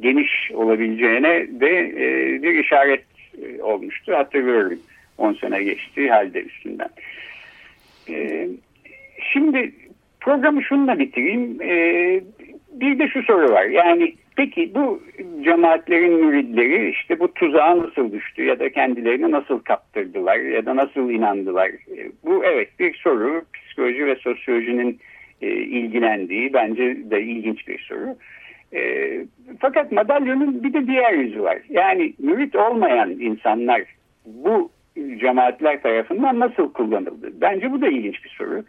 geniş 0.00 0.50
olabileceğine 0.54 1.60
de 1.60 1.78
e, 1.78 2.42
bir 2.42 2.64
işaret 2.64 3.04
e, 3.42 3.62
olmuştu. 3.62 4.16
Hatırlıyorum 4.16 4.78
10 5.18 5.32
sene 5.32 5.62
geçti 5.62 6.10
halde 6.10 6.42
üstünden. 6.42 6.88
E, 8.08 8.48
şimdi 9.32 9.72
programı 10.20 10.62
şununla 10.62 10.98
bitireyim. 10.98 11.62
E, 11.62 12.20
bir 12.72 12.98
de 12.98 13.08
şu 13.08 13.22
soru 13.22 13.52
var. 13.52 13.64
Yani 13.64 14.14
peki 14.36 14.74
bu 14.74 15.02
cemaatlerin 15.44 16.24
müridleri 16.24 16.90
işte 16.90 17.20
bu 17.20 17.34
tuzağa 17.34 17.78
nasıl 17.78 18.12
düştü 18.12 18.44
ya 18.44 18.58
da 18.58 18.70
kendilerini 18.70 19.30
nasıl 19.30 19.58
kaptırdılar 19.58 20.36
ya 20.38 20.66
da 20.66 20.76
nasıl 20.76 21.10
inandılar? 21.10 21.68
E, 21.68 22.10
bu 22.24 22.44
evet 22.44 22.68
bir 22.78 22.94
soru 22.94 23.42
psikoloji 23.54 24.06
ve 24.06 24.16
sosyolojinin 24.16 25.00
e, 25.42 25.48
ilgilendiği 25.50 26.52
bence 26.52 27.10
de 27.10 27.22
ilginç 27.22 27.68
bir 27.68 27.78
soru. 27.78 28.16
E, 28.74 29.10
fakat 29.60 29.92
madalyonun 29.92 30.64
bir 30.64 30.72
de 30.72 30.86
diğer 30.86 31.12
yüzü 31.12 31.42
var. 31.42 31.58
Yani 31.68 32.14
mürit 32.18 32.56
olmayan 32.56 33.10
insanlar 33.10 33.82
bu 34.26 34.70
cemaatler 35.20 35.82
tarafından 35.82 36.40
nasıl 36.40 36.72
kullanıldı? 36.72 37.32
Bence 37.40 37.72
bu 37.72 37.80
da 37.80 37.88
ilginç 37.88 38.24
bir 38.24 38.30
soru. 38.30 38.64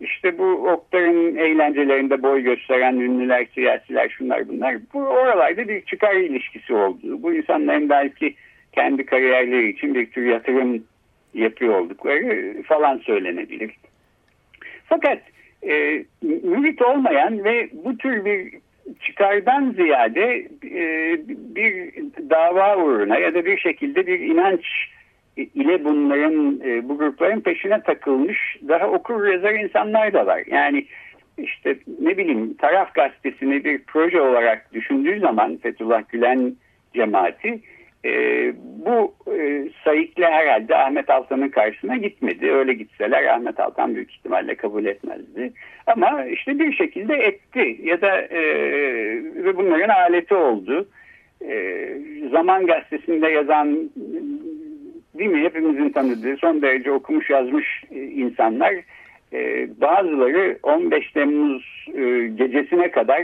İşte 0.00 0.38
bu 0.38 0.68
Oktar'ın 0.72 1.36
eğlencelerinde 1.36 2.22
boy 2.22 2.42
gösteren 2.42 2.96
ünlüler, 2.96 3.46
siyasiler, 3.54 4.08
şunlar 4.08 4.48
bunlar. 4.48 4.76
Bu 4.94 5.00
oralarda 5.00 5.68
bir 5.68 5.80
çıkar 5.80 6.14
ilişkisi 6.14 6.74
olduğu, 6.74 7.22
bu 7.22 7.34
insanların 7.34 7.88
belki 7.88 8.34
kendi 8.72 9.06
kariyerleri 9.06 9.70
için 9.70 9.94
bir 9.94 10.10
tür 10.10 10.26
yatırım 10.26 10.84
yapıyor 11.34 11.80
oldukları 11.80 12.62
falan 12.62 12.98
söylenebilir. 12.98 13.70
Fakat 14.84 15.18
e, 15.68 16.04
mürit 16.22 16.82
olmayan 16.82 17.44
ve 17.44 17.68
bu 17.72 17.98
tür 17.98 18.24
bir 18.24 18.54
çıkardan 19.00 19.70
ziyade 19.70 20.48
e, 20.64 21.18
bir 21.28 21.94
dava 22.30 22.76
uğruna 22.76 23.18
ya 23.18 23.34
da 23.34 23.44
bir 23.44 23.58
şekilde 23.58 24.06
bir 24.06 24.20
inanç 24.20 24.66
ile 25.36 25.84
bunların 25.84 26.60
e, 26.64 26.88
bu 26.88 26.98
grupların 26.98 27.40
peşine 27.40 27.82
takılmış 27.82 28.56
daha 28.68 28.88
okur 28.88 29.26
yazar 29.26 29.54
insanlar 29.54 30.12
da 30.12 30.26
var. 30.26 30.42
Yani 30.46 30.86
işte 31.38 31.76
ne 32.00 32.18
bileyim 32.18 32.54
taraf 32.54 32.94
gazetesini 32.94 33.64
bir 33.64 33.82
proje 33.86 34.20
olarak 34.20 34.72
düşündüğü 34.72 35.20
zaman 35.20 35.56
Fethullah 35.56 36.02
Gülen 36.08 36.56
cemaati 36.94 37.60
e, 38.04 38.52
bu 38.86 39.14
e, 39.36 39.68
sayıkla 39.84 40.30
herhalde 40.30 40.76
Ahmet 40.76 41.10
Altan'ın 41.10 41.48
karşısına 41.48 41.96
gitmedi. 41.96 42.52
Öyle 42.52 42.74
gitseler 42.74 43.24
Ahmet 43.24 43.60
Altan 43.60 43.94
büyük 43.94 44.12
ihtimalle 44.12 44.54
kabul 44.54 44.84
etmezdi. 44.84 45.52
Ama 45.86 46.24
işte 46.24 46.58
bir 46.58 46.72
şekilde 46.72 47.14
etti 47.14 47.80
ya 47.82 48.00
da 48.00 48.20
e, 48.20 48.40
ve 49.44 49.56
bunların 49.56 49.88
aleti 49.88 50.34
oldu. 50.34 50.88
E, 51.48 51.76
Zaman 52.30 52.66
gazetesinde 52.66 53.28
yazan 53.28 53.90
değil 55.18 55.30
mi 55.30 55.44
hepimizin 55.44 55.90
tanıdığı 55.90 56.36
son 56.36 56.62
derece 56.62 56.92
okumuş 56.92 57.30
yazmış 57.30 57.84
e, 57.90 58.02
insanlar 58.02 58.74
e, 59.32 59.68
bazıları 59.80 60.58
15 60.62 61.12
Temmuz 61.12 61.86
e, 61.94 62.26
gecesine 62.26 62.90
kadar 62.90 63.22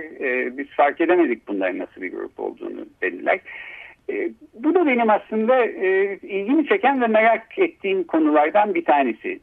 biz 0.59 0.66
fark 0.66 1.00
edemedik 1.00 1.48
bunların 1.48 1.78
nasıl 1.78 2.02
bir 2.02 2.12
grup 2.12 2.40
olduğunu 2.40 2.87
dediler. 3.02 3.40
Bu 4.55 4.74
da 4.74 4.87
benim 4.87 5.11
aslında 5.11 5.64
ilgimi 6.22 6.66
çeken 6.66 7.00
ve 7.02 7.07
merak 7.07 7.59
ettiğim 7.59 8.05
konulardan 8.05 8.74
bir 8.74 8.85
tanesi. 8.85 9.40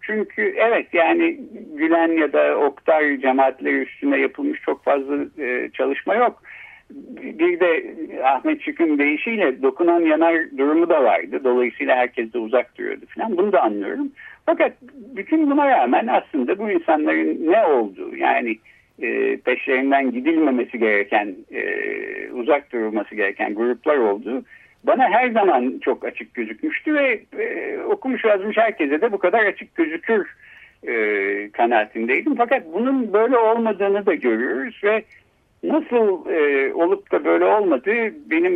Çünkü 0.00 0.54
evet 0.56 0.86
yani 0.92 1.40
Gülen 1.74 2.12
ya 2.12 2.32
da 2.32 2.58
Oktar 2.58 3.16
cemaatleri 3.16 3.76
üstüne 3.76 4.18
yapılmış 4.18 4.60
çok 4.60 4.84
fazla 4.84 5.16
çalışma 5.72 6.14
yok 6.14 6.42
bir 7.22 7.60
de 7.60 7.94
Ahmet 8.24 8.62
Çık'ın 8.62 8.98
deyişiyle 8.98 9.62
dokunan 9.62 10.00
yanar 10.00 10.36
durumu 10.58 10.88
da 10.88 11.04
vardı. 11.04 11.40
Dolayısıyla 11.44 11.96
herkes 11.96 12.32
de 12.32 12.38
uzak 12.38 12.78
duruyordu 12.78 13.04
falan. 13.14 13.36
Bunu 13.36 13.52
da 13.52 13.62
anlıyorum. 13.62 14.12
Fakat 14.46 14.72
bütün 15.16 15.50
buna 15.50 15.68
rağmen 15.68 16.06
aslında 16.06 16.58
bu 16.58 16.70
insanların 16.70 17.52
ne 17.52 17.66
olduğu 17.66 18.16
yani 18.16 18.58
e, 19.02 19.36
peşlerinden 19.36 20.10
gidilmemesi 20.10 20.78
gereken, 20.78 21.34
e, 21.52 21.62
uzak 22.32 22.72
durulması 22.72 23.14
gereken 23.14 23.54
gruplar 23.54 23.96
olduğu 23.96 24.44
bana 24.84 25.10
her 25.10 25.30
zaman 25.30 25.78
çok 25.84 26.04
açık 26.04 26.34
gözükmüştü 26.34 26.94
ve 26.94 27.20
e, 27.38 27.78
okumuş 27.78 28.24
yazmış 28.24 28.56
herkese 28.56 29.00
de 29.00 29.12
bu 29.12 29.18
kadar 29.18 29.46
açık 29.46 29.74
gözükür 29.74 30.34
e, 30.88 31.50
kanaatindeydim. 31.52 32.34
Fakat 32.34 32.62
bunun 32.72 33.12
böyle 33.12 33.38
olmadığını 33.38 34.06
da 34.06 34.14
görüyoruz 34.14 34.80
ve 34.84 35.02
Nasıl 35.62 36.30
e, 36.30 36.72
olup 36.74 37.12
da 37.12 37.24
böyle 37.24 37.44
olmadı 37.44 37.90
benim 38.30 38.54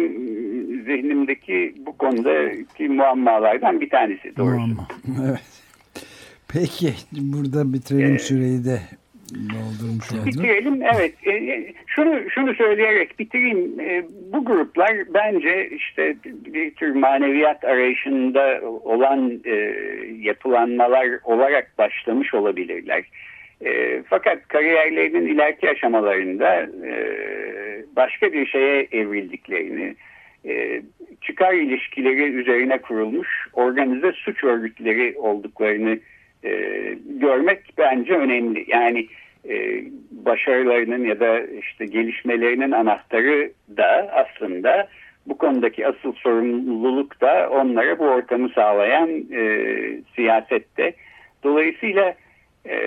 zihnimdeki 0.84 1.74
bu 1.86 1.96
konudaki 1.96 2.88
muammalardan 2.88 3.80
bir 3.80 3.90
tanesi 3.90 4.36
doğrusu. 4.36 4.56
Muamma. 4.56 4.88
Evet. 5.28 5.62
Peki 6.48 6.94
burada 7.12 7.72
bitirelim 7.72 8.14
ee, 8.14 8.18
süreyi 8.18 8.64
de 8.64 8.80
doldurmuş 9.34 10.12
olduk. 10.12 10.26
Bitirelim 10.26 10.82
evet. 10.82 11.26
E, 11.26 11.64
şunu 11.86 12.30
şunu 12.30 12.54
söyleyerek 12.54 13.18
bitireyim. 13.18 13.80
E, 13.80 14.04
bu 14.32 14.44
gruplar 14.44 14.92
bence 15.14 15.70
işte 15.70 16.16
bir 16.24 16.74
tür 16.74 16.94
maneviyat 16.94 17.64
arayışında 17.64 18.60
olan 18.84 19.40
e, 19.44 19.54
yapılanmalar 20.20 21.08
olarak 21.24 21.78
başlamış 21.78 22.34
olabilirler 22.34 23.04
e, 23.64 24.02
fakat 24.02 24.48
kariyerlerinin 24.48 25.26
ileriki 25.26 25.70
aşamalarında 25.70 26.62
e, 26.62 26.94
başka 27.96 28.32
bir 28.32 28.46
şeye 28.46 28.88
evrildiklerini, 28.92 29.94
e, 30.44 30.82
çıkar 31.20 31.54
ilişkileri 31.54 32.22
üzerine 32.22 32.78
kurulmuş 32.78 33.28
organize 33.52 34.12
suç 34.12 34.44
örgütleri 34.44 35.14
olduklarını 35.18 35.98
e, 36.44 36.50
görmek 37.06 37.60
bence 37.78 38.12
önemli. 38.12 38.64
Yani 38.68 39.06
e, 39.48 39.84
başarılarının 40.10 41.04
ya 41.04 41.20
da 41.20 41.40
işte 41.40 41.86
gelişmelerinin 41.86 42.70
anahtarı 42.70 43.52
da 43.76 44.10
aslında 44.12 44.88
bu 45.26 45.38
konudaki 45.38 45.86
asıl 45.86 46.12
sorumluluk 46.12 47.20
da 47.20 47.50
onlara 47.50 47.98
bu 47.98 48.04
ortamı 48.04 48.48
sağlayan 48.48 49.10
e, 49.32 49.68
siyasette. 50.14 50.92
Dolayısıyla 51.44 52.14
e, 52.68 52.78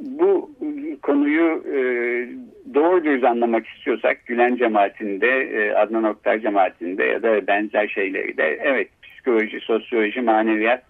bu 0.00 0.50
konuyu 1.02 1.64
e, 1.74 1.78
doğru 2.74 3.04
düz 3.04 3.24
anlamak 3.24 3.66
istiyorsak 3.66 4.26
Gülen 4.26 4.56
cemaatinde, 4.56 5.28
e, 5.28 5.72
Adnan 5.72 6.04
Oktar 6.04 6.38
cemaatinde 6.38 7.04
ya 7.04 7.22
da 7.22 7.46
benzer 7.46 7.88
şeyleri 7.88 8.36
de 8.36 8.58
evet 8.62 8.88
psikoloji, 9.02 9.60
sosyoloji, 9.60 10.20
maneviyat 10.20 10.82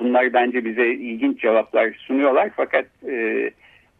bunlar 0.00 0.32
bence 0.32 0.64
bize 0.64 0.86
ilginç 0.86 1.40
cevaplar 1.40 1.92
sunuyorlar 1.92 2.50
fakat 2.56 2.86
e, 3.08 3.50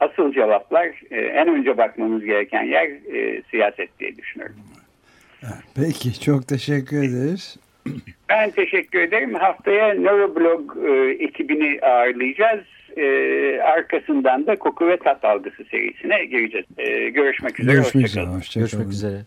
asıl 0.01 0.33
cevaplar 0.33 0.87
e, 1.11 1.21
en 1.21 1.49
önce 1.49 1.79
bakmamız 1.79 2.25
gereken 2.25 2.63
yer 2.63 2.89
e, 3.15 3.43
siyaset 3.51 4.01
diye 4.01 4.17
düşünüyorum. 4.17 4.57
Peki 5.75 6.21
çok 6.21 6.49
teşekkür 6.49 6.99
ederiz. 6.99 7.57
Ben 8.29 8.51
teşekkür 8.51 9.01
ederim. 9.01 9.35
Haftaya 9.35 9.95
Neuroblog 9.95 10.77
e, 10.89 11.11
ekibini 11.25 11.81
ağırlayacağız. 11.83 12.65
E, 12.97 13.05
arkasından 13.61 14.47
da 14.47 14.57
koku 14.57 14.89
ve 14.89 14.97
tat 14.97 15.25
algısı 15.25 15.65
serisine 15.71 16.25
gireceğiz. 16.25 16.67
E, 16.79 17.09
görüşmek 17.09 17.61
üzere. 17.61 17.75
Görüşmek 17.75 18.07
üzere. 18.07 18.25
Hoşçakalın. 18.25 18.63
Görüşmek 18.63 18.89
üzere. 18.89 19.19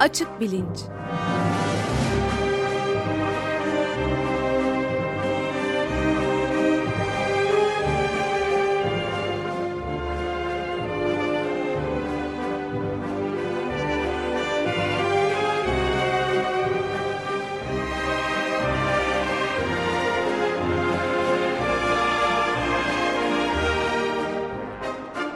Açık 0.00 0.40
Bilinç 0.40 0.78